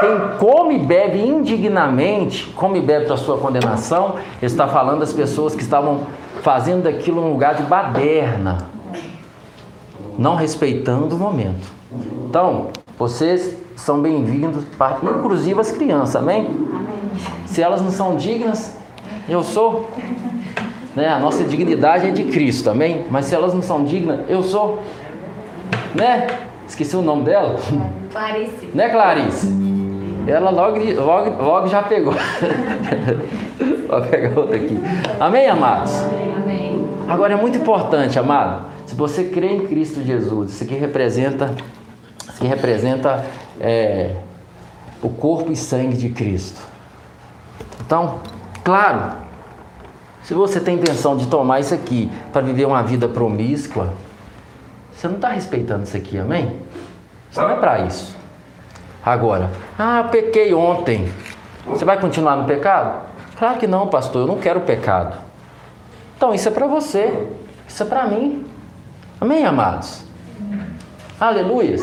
[0.00, 5.12] quem come e bebe indignamente, come e bebe para sua condenação, ele está falando das
[5.12, 6.06] pessoas que estavam
[6.42, 8.58] fazendo daquilo um lugar de baderna,
[10.18, 11.66] não respeitando o momento.
[11.92, 12.68] Então,
[12.98, 14.64] vocês são bem-vindos,
[15.02, 16.48] inclusive as crianças, amém?
[17.46, 18.76] Se elas não são dignas,
[19.28, 19.88] eu sou.
[20.94, 21.08] Né?
[21.08, 23.04] A nossa dignidade é de Cristo, amém?
[23.10, 24.80] Mas se elas não são dignas, eu sou.
[25.94, 26.26] Né?
[26.66, 27.56] Esqueci o nome dela.
[28.10, 28.70] Clarice.
[28.74, 29.46] Né, Clarice?
[30.26, 32.14] Ela logo, logo, logo já pegou.
[33.88, 34.76] Vou pegar outra aqui.
[35.20, 35.94] Amém, amados?
[36.36, 36.84] Amém.
[37.06, 38.75] Agora é muito importante, amado.
[38.86, 41.54] Se você crê em Cristo Jesus, isso aqui representa,
[42.22, 43.26] isso aqui representa
[43.60, 44.16] é,
[45.02, 46.60] o corpo e sangue de Cristo.
[47.84, 48.20] Então,
[48.64, 49.16] claro,
[50.22, 53.92] se você tem intenção de tomar isso aqui para viver uma vida promíscua,
[54.92, 56.56] você não está respeitando isso aqui, amém?
[57.30, 58.16] Isso não é para isso.
[59.04, 61.12] Agora, ah, pequei ontem.
[61.66, 63.06] Você vai continuar no pecado?
[63.38, 65.18] Claro que não, pastor, eu não quero pecado.
[66.16, 67.28] Então, isso é para você,
[67.68, 68.46] isso é para mim.
[69.20, 70.02] Amém, amados?
[71.18, 71.82] Aleluias.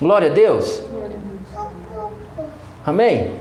[0.00, 0.82] Glória a Deus.
[2.84, 3.32] Amém?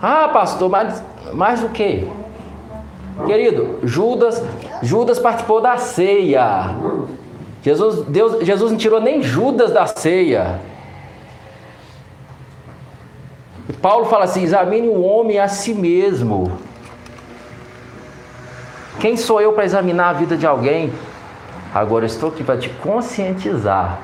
[0.00, 2.08] Ah, pastor, mas mais o que?
[3.26, 4.42] Querido, Judas,
[4.82, 6.70] Judas participou da ceia.
[7.62, 10.58] Jesus, Deus, Jesus não tirou nem Judas da ceia.
[13.82, 16.50] Paulo fala assim: examine o homem a si mesmo.
[18.98, 20.92] Quem sou eu para examinar a vida de alguém?
[21.74, 23.98] Agora estou aqui para te conscientizar.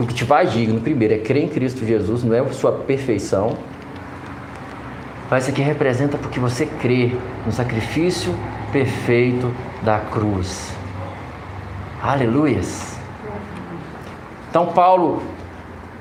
[0.00, 3.56] O que te faz digno, primeiro, é crer em Cristo Jesus, não é sua perfeição.
[5.30, 7.12] Mas aqui representa porque você crê
[7.44, 8.34] no sacrifício
[8.72, 9.52] perfeito
[9.82, 10.72] da cruz.
[12.02, 12.98] Aleluias.
[14.50, 15.22] Então Paulo,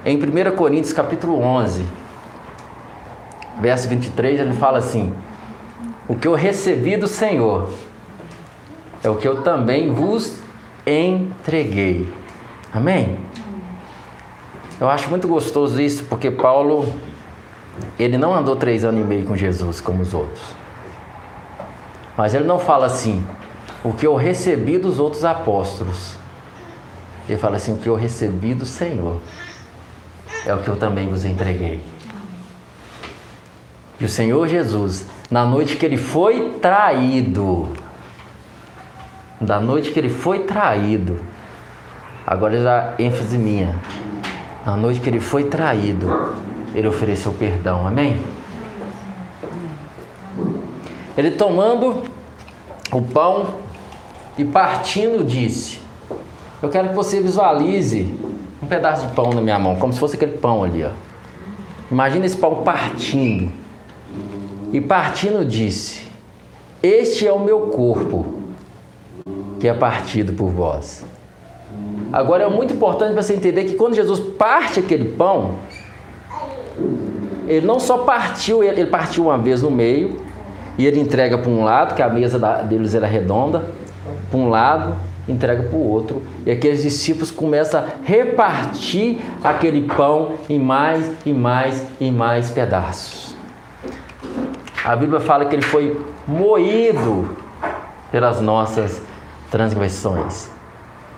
[0.04, 1.86] em 1 Coríntios capítulo 11,
[3.62, 5.14] verso 23, ele fala assim:
[6.08, 7.70] O que eu recebi do Senhor
[9.04, 10.45] é o que eu também vos
[10.86, 12.12] entreguei.
[12.74, 13.18] Amém?
[14.80, 16.94] Eu acho muito gostoso isso, porque Paulo,
[17.98, 20.44] ele não andou três anos e meio com Jesus como os outros.
[22.18, 23.26] Mas ele não fala assim,
[23.84, 26.18] o que eu recebi dos outros apóstolos.
[27.28, 29.20] Ele fala assim, o que eu recebi do Senhor
[30.46, 31.82] é o que eu também vos entreguei.
[34.00, 37.70] E o Senhor Jesus, na noite que ele foi traído,
[39.40, 41.20] da noite que ele foi traído,
[42.26, 43.76] agora já ênfase minha,
[44.66, 46.36] na noite que ele foi traído,
[46.74, 48.20] ele ofereceu perdão, amém?
[51.18, 52.04] Ele tomando
[52.92, 53.56] o pão
[54.38, 55.80] e partindo, disse:
[56.62, 58.14] Eu quero que você visualize
[58.62, 60.90] um pedaço de pão na minha mão, como se fosse aquele pão ali, ó.
[61.90, 63.52] Imagina esse pão partindo.
[64.74, 66.08] E partindo disse:
[66.84, 68.45] Este é o meu corpo,
[69.60, 71.06] que é partido por vós.
[72.12, 75.56] Agora é muito importante você entender que quando Jesus parte aquele pão,
[77.48, 80.22] ele não só partiu, ele partiu uma vez no meio,
[80.78, 83.66] e ele entrega para um lado, que a mesa deles era redonda,
[84.30, 84.96] para um lado,
[85.28, 86.22] entrega para o outro.
[86.46, 93.36] E aqueles discípulos começam a repartir aquele pão em mais e mais e mais pedaços.
[94.84, 97.36] A Bíblia fala que ele foi moído
[98.12, 99.02] pelas nossas
[99.56, 100.50] transgressões,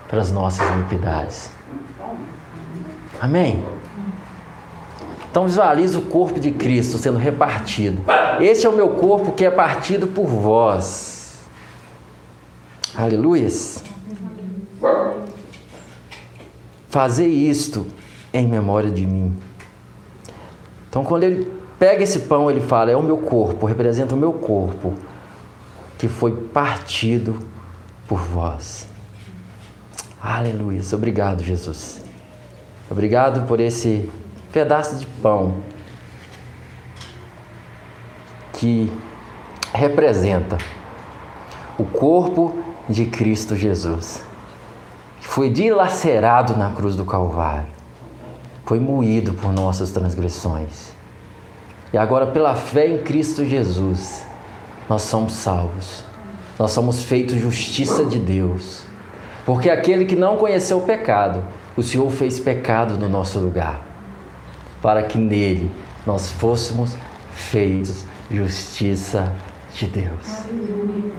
[0.08, 1.50] pelas nossas iniquidades.
[3.20, 3.66] Amém?
[5.32, 8.04] Então visualiza o corpo de Cristo sendo repartido.
[8.40, 11.36] Este é o meu corpo que é partido por vós.
[12.96, 13.84] Aleluias.
[16.90, 17.88] Fazer isto
[18.32, 19.36] em memória de mim.
[20.88, 24.34] Então quando ele pega esse pão, ele fala: é o meu corpo, representa o meu
[24.34, 24.94] corpo
[25.98, 27.57] que foi partido
[28.08, 28.88] por vós.
[30.22, 30.82] Aleluia.
[30.94, 32.04] Obrigado, Jesus.
[32.90, 34.10] Obrigado por esse
[34.52, 35.56] pedaço de pão
[38.54, 38.92] que
[39.74, 40.58] representa
[41.78, 42.58] o corpo
[42.90, 44.26] de Cristo Jesus.
[45.22, 47.68] Foi dilacerado na cruz do Calvário.
[48.66, 50.96] Foi moído por nossas transgressões.
[51.94, 54.26] E agora, pela fé em Cristo Jesus,
[54.90, 56.07] nós somos salvos.
[56.58, 58.84] Nós somos feitos justiça de Deus.
[59.46, 61.44] Porque aquele que não conheceu o pecado,
[61.76, 63.82] o Senhor fez pecado no nosso lugar,
[64.82, 65.72] para que nele
[66.06, 66.98] nós fôssemos
[67.32, 69.34] feitos justiça
[69.74, 70.46] de Deus.
[70.46, 71.14] Aleluia.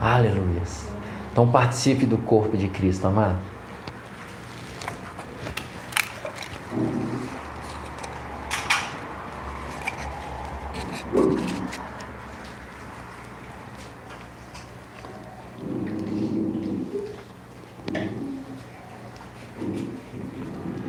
[0.00, 0.62] Aleluia.
[1.30, 3.38] Então participe do corpo de Cristo, amado.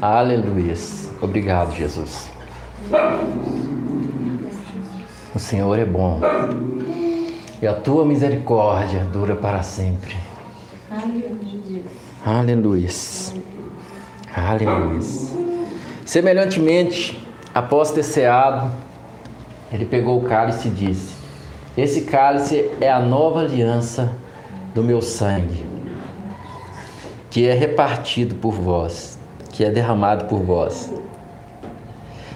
[0.03, 0.73] Aleluia.
[1.21, 2.29] Obrigado, Jesus.
[5.33, 6.19] O Senhor é bom.
[7.61, 10.17] E a tua misericórdia dura para sempre.
[12.25, 12.85] Aleluia.
[14.35, 14.99] Aleluia.
[16.05, 17.25] Semelhantemente,
[17.55, 18.73] após ter ceado,
[19.71, 21.15] ele pegou o cálice e disse:
[21.77, 24.13] Esse cálice é a nova aliança
[24.75, 25.65] do meu sangue,
[27.29, 29.12] que é repartido por vós
[29.53, 30.91] que é derramado por vós.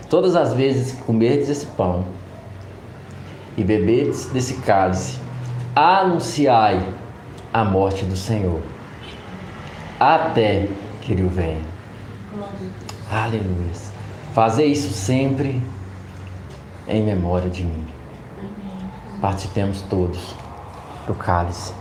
[0.10, 2.06] Todas as vezes que comerdes esse pão
[3.58, 5.20] e beberdes desse cálice,
[5.76, 6.82] anunciai
[7.52, 8.62] a morte do Senhor,
[10.00, 10.70] até
[11.02, 11.62] que ele venha.
[13.12, 13.72] Aleluia.
[14.34, 15.62] Fazer isso sempre
[16.88, 17.88] em memória de mim.
[19.20, 20.36] Participemos todos
[21.08, 21.74] do cálice.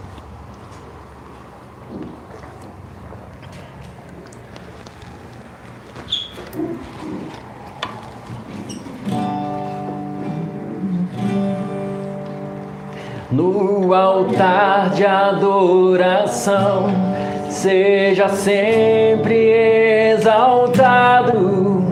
[13.52, 16.86] No altar de adoração,
[17.48, 21.84] seja sempre exaltado,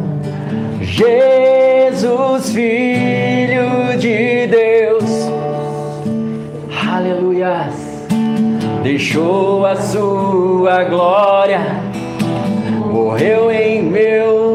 [0.80, 5.28] Jesus, Filho de Deus,
[6.92, 7.68] aleluia,
[8.82, 11.60] deixou a sua glória,
[12.92, 14.53] morreu em meu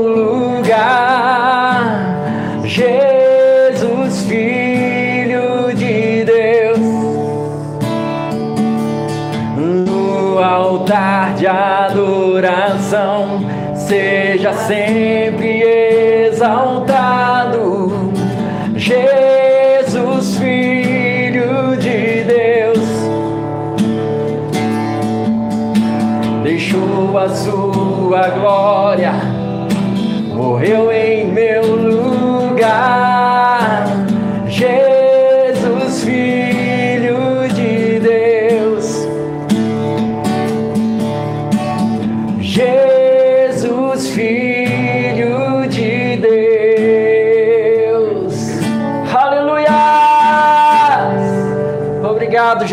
[11.60, 13.42] adoração,
[13.76, 15.62] seja sempre
[16.28, 18.12] exaltado,
[18.76, 22.80] Jesus, Filho de Deus,
[26.44, 29.14] deixou a sua glória,
[30.34, 33.09] morreu em meu lugar,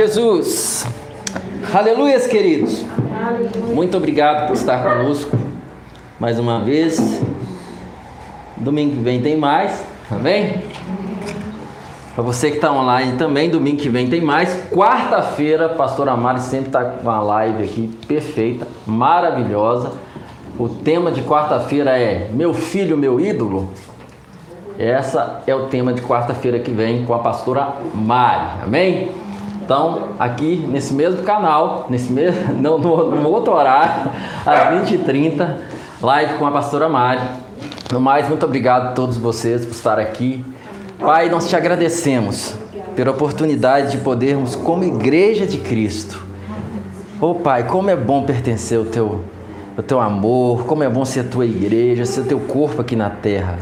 [0.06, 0.86] Jesus.
[1.74, 2.84] Aleluias, queridos.
[3.74, 5.36] Muito obrigado por estar conosco
[6.20, 7.20] mais uma vez.
[8.56, 10.62] Domingo que vem tem mais, amém?
[12.14, 14.56] Para você que está online também, domingo que vem tem mais.
[14.70, 19.92] Quarta-feira, Pastor Amari sempre está com uma live aqui perfeita, maravilhosa.
[20.56, 23.70] O tema de quarta-feira é Meu Filho, Meu Ídolo.
[24.78, 29.25] Essa é o tema de quarta-feira que vem com a pastora Mari, amém?
[29.66, 34.12] Então, aqui nesse mesmo canal, nesse mesmo, no, no, no outro horário,
[34.46, 35.56] às 20h30,
[36.00, 37.20] live com a pastora Mari.
[37.92, 40.44] No mais, muito obrigado a todos vocês por estar aqui.
[41.00, 42.54] Pai, nós te agradecemos
[42.94, 46.24] pela oportunidade de podermos, como igreja de Cristo,
[47.18, 49.24] Ô oh, Pai, como é bom pertencer ao teu,
[49.74, 52.94] ao teu amor, como é bom ser a tua igreja, ser o teu corpo aqui
[52.94, 53.58] na terra.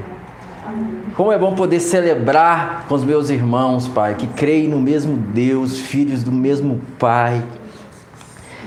[1.16, 5.78] Como é bom poder celebrar com os meus irmãos, Pai, que creem no mesmo Deus,
[5.78, 7.44] filhos do mesmo Pai,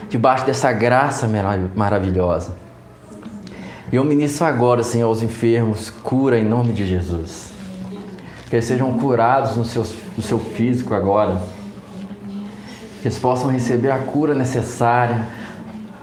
[0.10, 1.30] debaixo dessa graça
[1.76, 2.56] maravilhosa.
[3.92, 7.52] E eu ministro agora, Senhor, aos enfermos, cura em nome de Jesus.
[8.50, 9.86] Que eles sejam curados no seu,
[10.16, 11.42] no seu físico agora.
[13.02, 15.28] Que eles possam receber a cura necessária,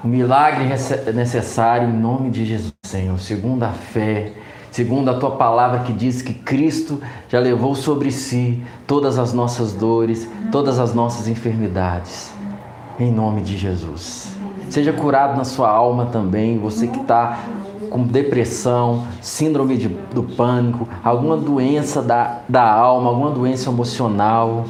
[0.02, 0.66] o milagre
[1.14, 4.34] necessário em nome de Jesus, Senhor, segundo a fé
[4.74, 9.72] segundo a tua palavra que diz que Cristo já levou sobre si todas as nossas
[9.72, 12.32] dores, todas as nossas enfermidades.
[12.98, 14.36] Em nome de Jesus.
[14.68, 17.38] Seja curado na sua alma também, você que está
[17.88, 24.64] com depressão, síndrome de, do pânico, alguma doença da, da alma, alguma doença emocional.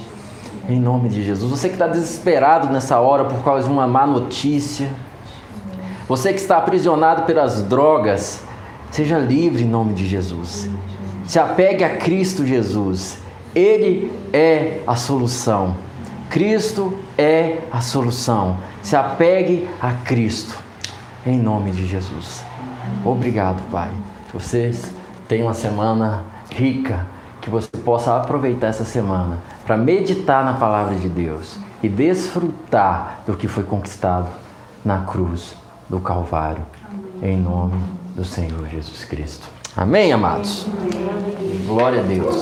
[0.68, 1.50] Em nome de Jesus.
[1.50, 4.90] Você que está desesperado nessa hora por causa de uma má notícia.
[6.06, 8.44] Você que está aprisionado pelas drogas,
[8.94, 10.70] Seja livre em nome de Jesus.
[11.26, 13.18] Se apegue a Cristo Jesus.
[13.52, 15.74] Ele é a solução.
[16.30, 18.56] Cristo é a solução.
[18.84, 20.56] Se apegue a Cristo.
[21.26, 22.44] Em nome de Jesus.
[23.04, 23.90] Obrigado, Pai.
[24.28, 24.94] Que vocês
[25.26, 27.04] tenham uma semana rica.
[27.40, 33.36] Que você possa aproveitar essa semana para meditar na palavra de Deus e desfrutar do
[33.36, 34.28] que foi conquistado
[34.84, 35.56] na cruz
[35.90, 36.64] do Calvário.
[37.20, 39.46] Em nome do Senhor Jesus Cristo.
[39.76, 40.66] Amém, amados?
[41.66, 42.36] Glória a Deus.